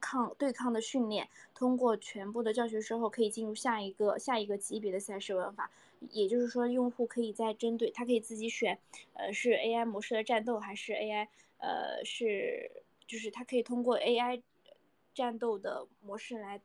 [0.00, 5.70] 抗对抗的训练，通过全部的教学之后，可以进入下一个下一个级别的赛事玩法，
[6.10, 8.78] 也就是说，用户可以在针对他可以自己选，
[9.14, 11.28] 呃是 AI 模式的战斗还是 AI
[11.58, 12.70] 呃是
[13.06, 14.42] 就是他可以通过 AI。
[15.14, 16.60] 战斗的模式来，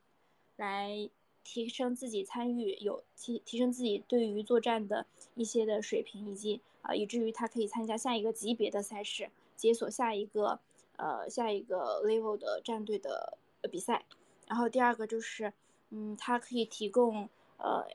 [0.57, 1.09] 来
[1.43, 10.59] 提升自己参与有提提升自己对于作战的一些的水平，以及啊以至于他可以参加下一个级别的赛事，解锁下一个
[10.97, 13.37] 呃下一个 level 的战队的
[13.71, 14.05] 比赛。
[14.47, 15.53] 然后第二个就是，
[15.91, 17.87] 嗯，他可以提供呃，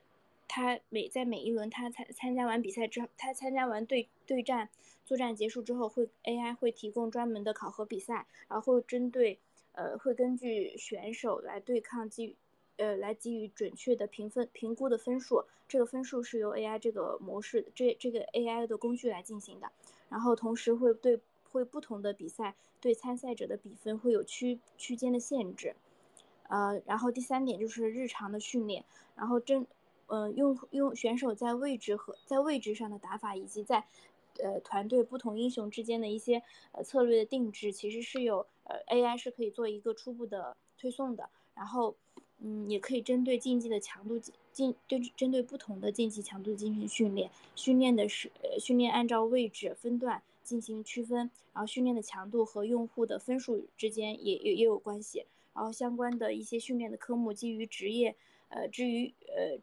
[0.46, 4.70] 他每在每一轮他参参加完比赛之后，他参加完对对战
[5.05, 9.38] 作战结束之后，会 AI 会提供专门的考核比赛，然后针对
[9.74, 12.36] 呃会根据选手来对抗基于
[12.78, 19.70] 呃来给予准确的评分评估的分数，这个分数是由 AI 这个模式这这个 AI 的工具来进行的，
[20.08, 21.20] 然后同时会对
[21.50, 25.76] 会不同的比赛对参赛者的比分会有区区间的限制。
[26.46, 28.84] 呃，然后第三点就是日常的训练，
[29.16, 29.66] 然后真，
[30.08, 33.86] 呃，用用选手在位置和在位置上的打法，以及在，
[34.43, 41.28] 呃，团队不同英雄之间的一些呃策略的定制，其实是有呃 AI 是可以做一个初步的推送的。
[41.55, 41.95] 然后，
[42.39, 44.20] 嗯，也可以针对竞技的强度
[44.51, 55.26] 进对针对不同的竞技强度进行训练，训练的是呃训练按照位置分段进行区分，然后训练的强度和用户的分数之间也也也有关系。
[55.55, 58.16] 然后相关的一些训练的科目，基于职业，
[58.49, 59.61] 呃，至于呃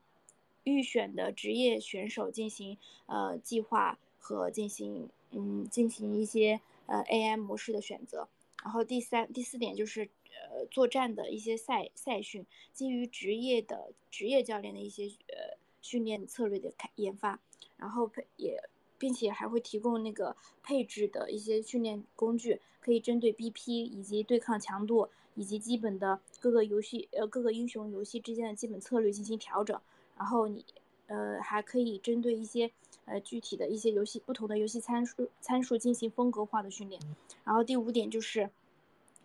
[0.63, 8.29] 预选的职业选手进行呃计划和进行嗯进行一些呃 AI 模式的选择。
[8.63, 17.41] 然后第三、第四点就是呃作战的一些赛赛训，基于职业的职业教练的一些呃训练策略的开研发，
[17.75, 18.63] 然后配也。
[19.01, 29.81] 并且还会提供那个配置的一些训练工具，可以针对 BP 以及对抗强度以及基本的各个游戏呃各个英雄游戏之间的基本策略进行调整。
[30.15, 30.63] 然后你
[31.11, 32.71] 呃还可以针对一些
[33.05, 37.01] 呃具体的一些游戏不同的游戏参数参数进行风格化的训练。
[37.43, 38.49] 然后第五点就是，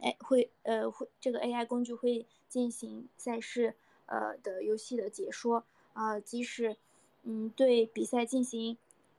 [0.01, 3.75] 哎会呃会这个 AI 工具会进行赛事
[4.07, 6.77] 呃的游戏的解说啊，即使
[7.23, 8.77] 嗯对比赛进行。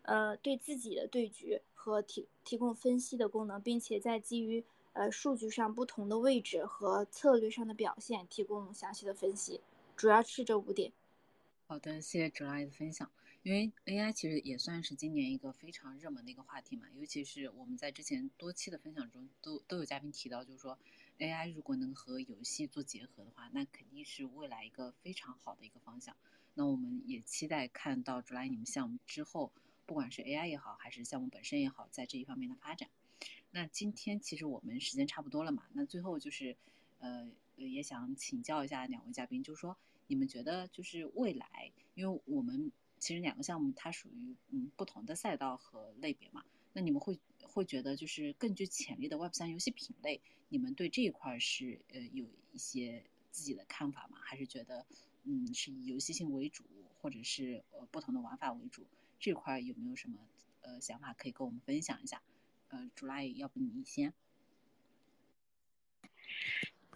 [0.10, 4.64] 呃，对自己的对局和提提供分析的功能，并且在基于
[4.94, 9.60] 呃数据上不同的位置和策略上的表现提供详细的分析，
[9.98, 10.94] 主要是这五点。
[11.70, 13.12] 好的，谢谢哲拉的分享。
[13.44, 20.80] 因为 AI 其实也算是今年一个非常热门的一个话题嘛，尤其是我们在之前多期的分享中都都有嘉宾提到，就是说
[21.20, 26.16] AI 如果能和游戏做结合的话，那肯定是未来一个非常好的一个方向。
[26.54, 29.52] 那我们也期待看到哲拉你们项目之后。
[29.86, 32.90] 不管是 AI 也好，还是项目本身也好，在这一方面的发展。
[33.52, 36.58] 那今天其实我们时间差不多了嘛，那最后就是，
[37.00, 39.78] 呃，也想请教一下两位嘉宾，就是说
[40.08, 46.44] 你们觉得就是未来，因为我们其实两个项目它属于嗯不同的赛道和类别嘛，
[46.74, 54.18] 那你们会会觉得就是更具潜力的 Web 三游戏品类，你们对这一块是呃有一些自己的看法吗？
[54.22, 54.86] 还是觉得
[55.24, 56.64] 嗯是以游戏性为主，
[57.02, 58.84] 或者是呃不同的玩法为主？
[59.20, 60.20] 这块有没有什么
[60.62, 62.22] 呃想法可以跟我们分享一下？
[62.70, 64.14] 呃，朱拉，要不你先？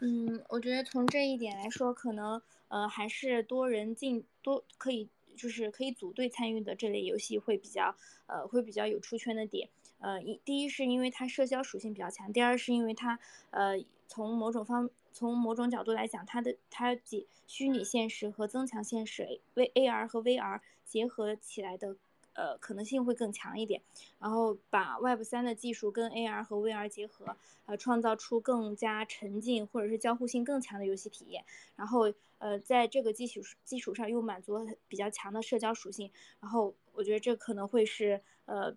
[0.01, 2.41] 嗯，我觉得从这一点来说，可能
[2.71, 7.95] 呃还是多人进多可以就是可以组队参与的这类游戏会比较
[8.25, 9.69] 呃会比较有出圈的点。
[9.99, 13.19] 呃，一第一是因为它社交属性比较强，第二是因为它
[13.51, 21.97] 呃从某种方从某种角度来讲，它的它解虚拟现实和增强现实 V A R 和 V R 结合起来的。
[22.33, 23.81] 呃，可能性会更强一点，
[24.19, 31.43] 然后把 Web 三的技术跟 AR 和 VR 结合，呃，创造出更加沉浸或者是交互性更强的游戏体验。
[31.75, 36.09] 然后，呃，在这个基础基础上又满足比较强的社交属性。
[36.39, 38.75] 然后，我觉得这可能会是呃，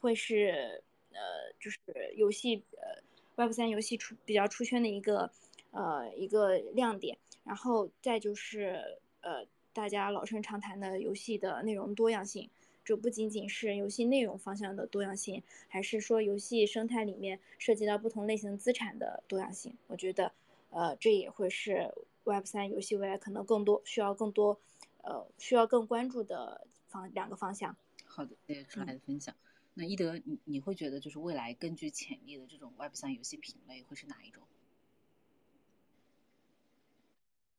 [0.00, 1.78] 会是呃，就是
[2.16, 3.02] 游戏呃
[3.36, 5.30] Web 三游戏出比较出圈的一个
[5.72, 7.18] 呃一个亮点。
[7.44, 12.48] 然后再就是呃，大家老生常谈的游戏的内容多样性。
[12.92, 19.74] 这不仅仅是游戏内容方向的多样性，还是说游戏生态里面涉及到不同类型资产的多样性。
[19.86, 20.30] 我觉得，
[20.68, 21.90] 呃，这也会是
[22.24, 24.60] Web 三游戏未来可能更多需要更多，
[25.00, 27.74] 呃，需要更关注的方两个方向。
[28.04, 29.34] 好的，谢谢出来的分享。
[29.72, 34.42] 那一德，你你会觉得就是未来更具潜力的这种 Web 三游戏品类会是哪一种？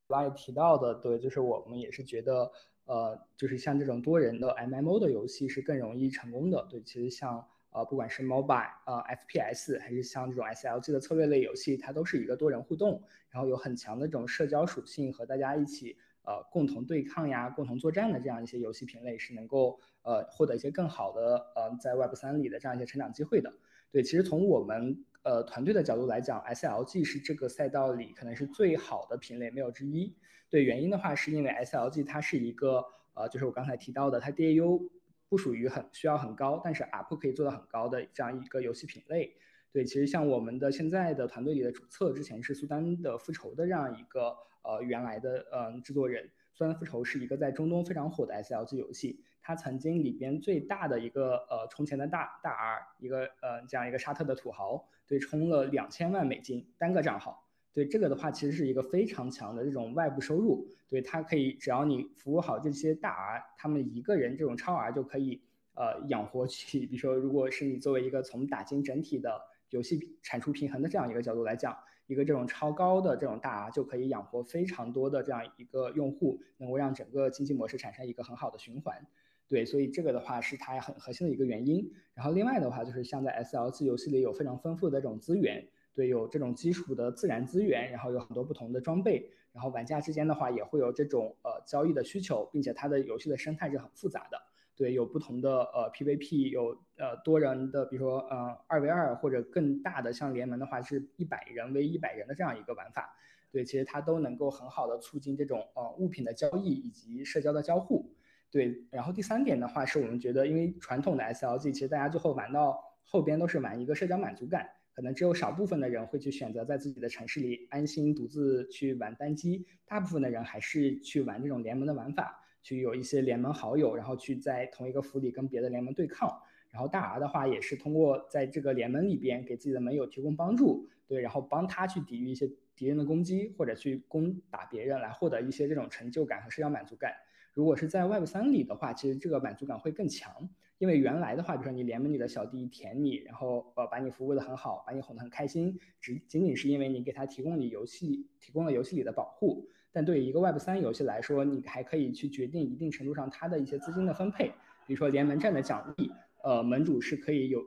[0.07, 2.51] 刚才提到的，对，就是我们也是觉得。
[2.85, 6.65] 呃，就是像这种多人的 MMO 的游戏是更容易成功的。
[6.69, 23.51] 对，其实像呃，不管是 Mobile 呃 FPS，还是像这种 SLG 的策略类游戏，它都是一个多人互动，然后有很强的这种社交属性和大家一起呃共同对抗呀、共同作战的这样一些游戏品类，是能够呃获得一些更好的呃在 Web 三里的这样一些成长机会的。
[23.91, 30.15] 对，其实从我们呃团队的角度来讲，SLG 是这个赛道里可能是最好的品类，没有之一。
[30.49, 34.89] 对，原因的话是因为 SLG 它是一个呃就是我刚才提到的，它 DAU
[35.29, 39.33] 不属于很需要很高，但是 UP 可以做到很高的这样一个游戏品类。
[39.71, 46.29] 对，其实像我们的现在的团队里的主策，之前是苏丹的复仇的这样一个呃原来的呃制作人。
[46.53, 57.45] 苏丹复仇是一个在中东非常火的 SLG 游戏，它曾经里边最大的一个呃充钱的大大 R，一个呃这样一个沙特的土豪，对充了两千万美金单个账号。
[57.71, 60.65] 对这个的话，其实是一个非常强的这种外部收入。
[60.87, 65.41] 对它可以只要你服务好这些大 R，他们一个人这种超 R 就可以
[65.75, 69.39] 呃养活起，比如说如果是你作为一个从打进整体的。
[69.69, 71.75] 游戏产出平衡的这样一个角度来讲，
[72.05, 79.03] 一个这种超高的这种大 R 就可以养活非常多的这样一个用户，能够让整个经济模式产生一个很好的循环。
[79.47, 81.91] 对，所以这个的话是它很核心的一个原因。
[82.13, 94.41] 然后另外的话就是像在 SLG 游戏里有非常丰富的这种资源，对，有这种基础的自然资源，然后有很多不同的装备，然后玩家之间的话也会有这种呃交易的需求，并且它的游戏的生态是很复杂的。
[94.75, 103.15] 对，有不同的呃 PVP，有呃多人的，比如说呃二 v 二或者更大的，像联盟的话是一百人 v 一百人的这样一个玩法。
[103.51, 108.09] 对，其实它都能够很好的促进这种呃物品的交易以及社交的交互。
[108.53, 122.39] 对，然后第三点的话是我们觉得，因为传统的 SLG 其实大家最后玩到后边都是玩一个社交满足感，可能只有少部分的人会去选择在自己的城市里安心独自去玩单机，大部分的人还是去玩这种联盟的玩法。
[122.61, 126.29] 去有一些联盟好友，然后去在同一个府里跟别的联盟对抗。
[126.69, 137.13] 然后大 R 的话也是通过在这个联盟里边给自己的盟友提供帮助，对，然后帮他去抵御一些敌人的攻击，或者去攻打别人，来获得一些这种成就感和社交满足感。
[137.53, 140.49] 如果是在 Web 三里的话，其实这个满足感会更强，
[140.79, 149.67] 因为原来的话，比如说你联盟里的小弟舔你，然后呃把你服务的很好，把你哄得很开心，只仅仅是因为你给他提供你游戏提供了游戏里的保护。
[149.91, 154.47] 但对于一个 Web 三游戏来说，你还可以去决定一定程度上它的一些资金的分配，
[154.87, 156.11] 比如说联盟战的奖励，
[156.43, 157.61] 呃，盟主是可以有，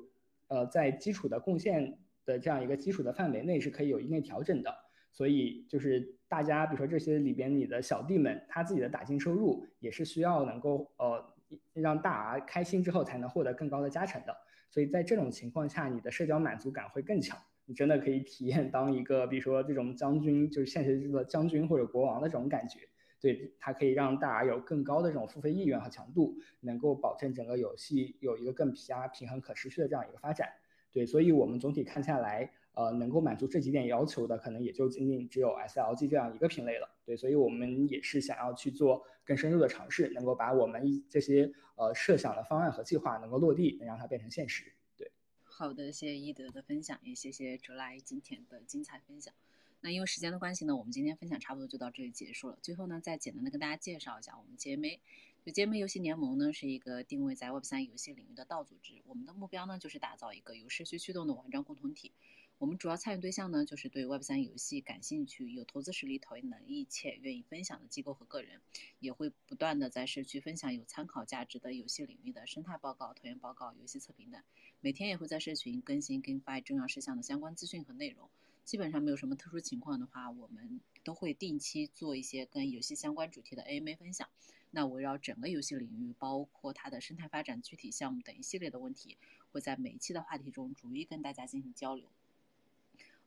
[0.48, 4.85] 呃，在基础的贡献的这样一个基础的范围内是可以有一定调整的。
[5.16, 11.34] 所以就是大家，比如说这些里边你的小弟们，他自己的打金收入也是需要能够呃
[11.72, 14.36] 让大 R 开心之后才能获得更高的加成的。
[14.68, 17.38] 所以在这种情况下，你的社交满足感会更强。
[17.64, 22.80] 你真的可以体验当一个，比如说这种将军，就是现实中的将军或者国王的这种感觉。
[23.18, 30.46] 对，它可以让大 R 有更高的这种付费意愿和强度，能够保证整个游戏有一个更加平衡可持续的这样一个发展。
[30.92, 36.86] 对，所以我们总体看下来，呃，能够满足这几点要求的，可能也就仅仅只有 SLG 这样一个品类了。
[37.06, 44.74] 对，所以我们也是想要去做更深入的尝试，能够把我们这些呃设想的方案和计划能够落地，能让它变成现实。
[44.94, 45.10] 对
[45.42, 49.32] 好的，谢谢一德的分享，也谢谢卓来今天的精彩分享。
[49.80, 52.58] 那因为时间的关系呢，我们今天分享差不多就到这里结束了。
[52.60, 54.98] 最后呢，再简单的跟大家介绍一下我们 GMA。
[55.46, 59.00] 就 GMA 游戏联盟呢，是一个定位在 Web 三游戏领域的道组织。
[59.06, 62.12] 我们的目标呢，就是打造一个由社区驱动的网站共同体。
[62.58, 68.62] 我们主要参与对象呢，就是对 Web 三游戏感兴趣、有投资实力、投研能力且愿意分享的机构和个人，
[68.98, 74.42] 也会不断的在社区分享有参考价值的游戏领域的生态报告、投研报告、游戏测评等。
[74.80, 78.30] 每天也会在社群更新跟发重要事项的相关资讯和内容。
[78.64, 84.26] 基本上没有什么特殊情况的话，我们都会定期做一些跟游戏相关主题的 AMA 分享。
[84.70, 89.18] 那围绕整个游戏领域，包括它的生态发展、具体项目等一系列的问题，
[89.52, 92.10] 会在每一期的话题中逐一跟大家进行交流。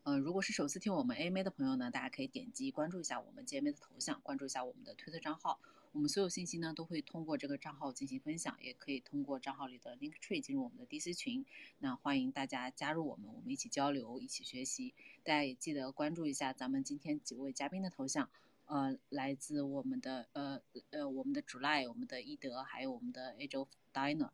[0.09, 5.59] 呃，如果是首次听我们 AMA 的朋友呢，大家可以点击关注一下我们 GMA 的头像，关注一下我们的推特账号。
[5.91, 11.45] 我们所有信息呢都会通过这个账号进行分享，也可以通过账号里的 Link Tree 进入我们的 DC 群。
[11.77, 14.95] 那欢迎大家加入我们，我们一起交流，一起学习。
[15.23, 18.31] 大家也记得关注一下咱们今天几位嘉宾的头像，
[18.65, 24.31] 呃，来自我们的呃呃我们的 July，我们的伊德，还有我们的 Age of Diner。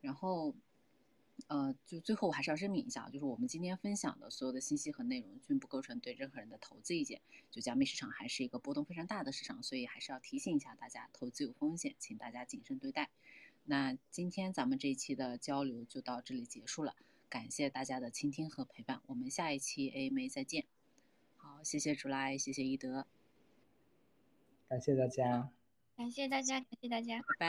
[0.00, 0.56] 然后。
[1.52, 7.20] 呃，就最后我还是要声明一下，就是我们今天分享的所有的信息和内容均不构成对任何人的投资意见。
[7.50, 13.10] 就加密市场还是一个波动非常大的市场，所以还是要提醒一下大家，投资有风险，请大家谨慎对待。
[13.64, 16.96] 那今天咱们这一期的交流就到这里结束了，
[17.28, 20.64] 感谢大家的倾听和陪伴，我们下一期 AMA 再见。
[21.36, 23.06] 好，谢谢朱来，谢谢一德，
[24.70, 25.52] 感谢大家，
[25.98, 27.36] 感谢大家，感谢大家，拜拜。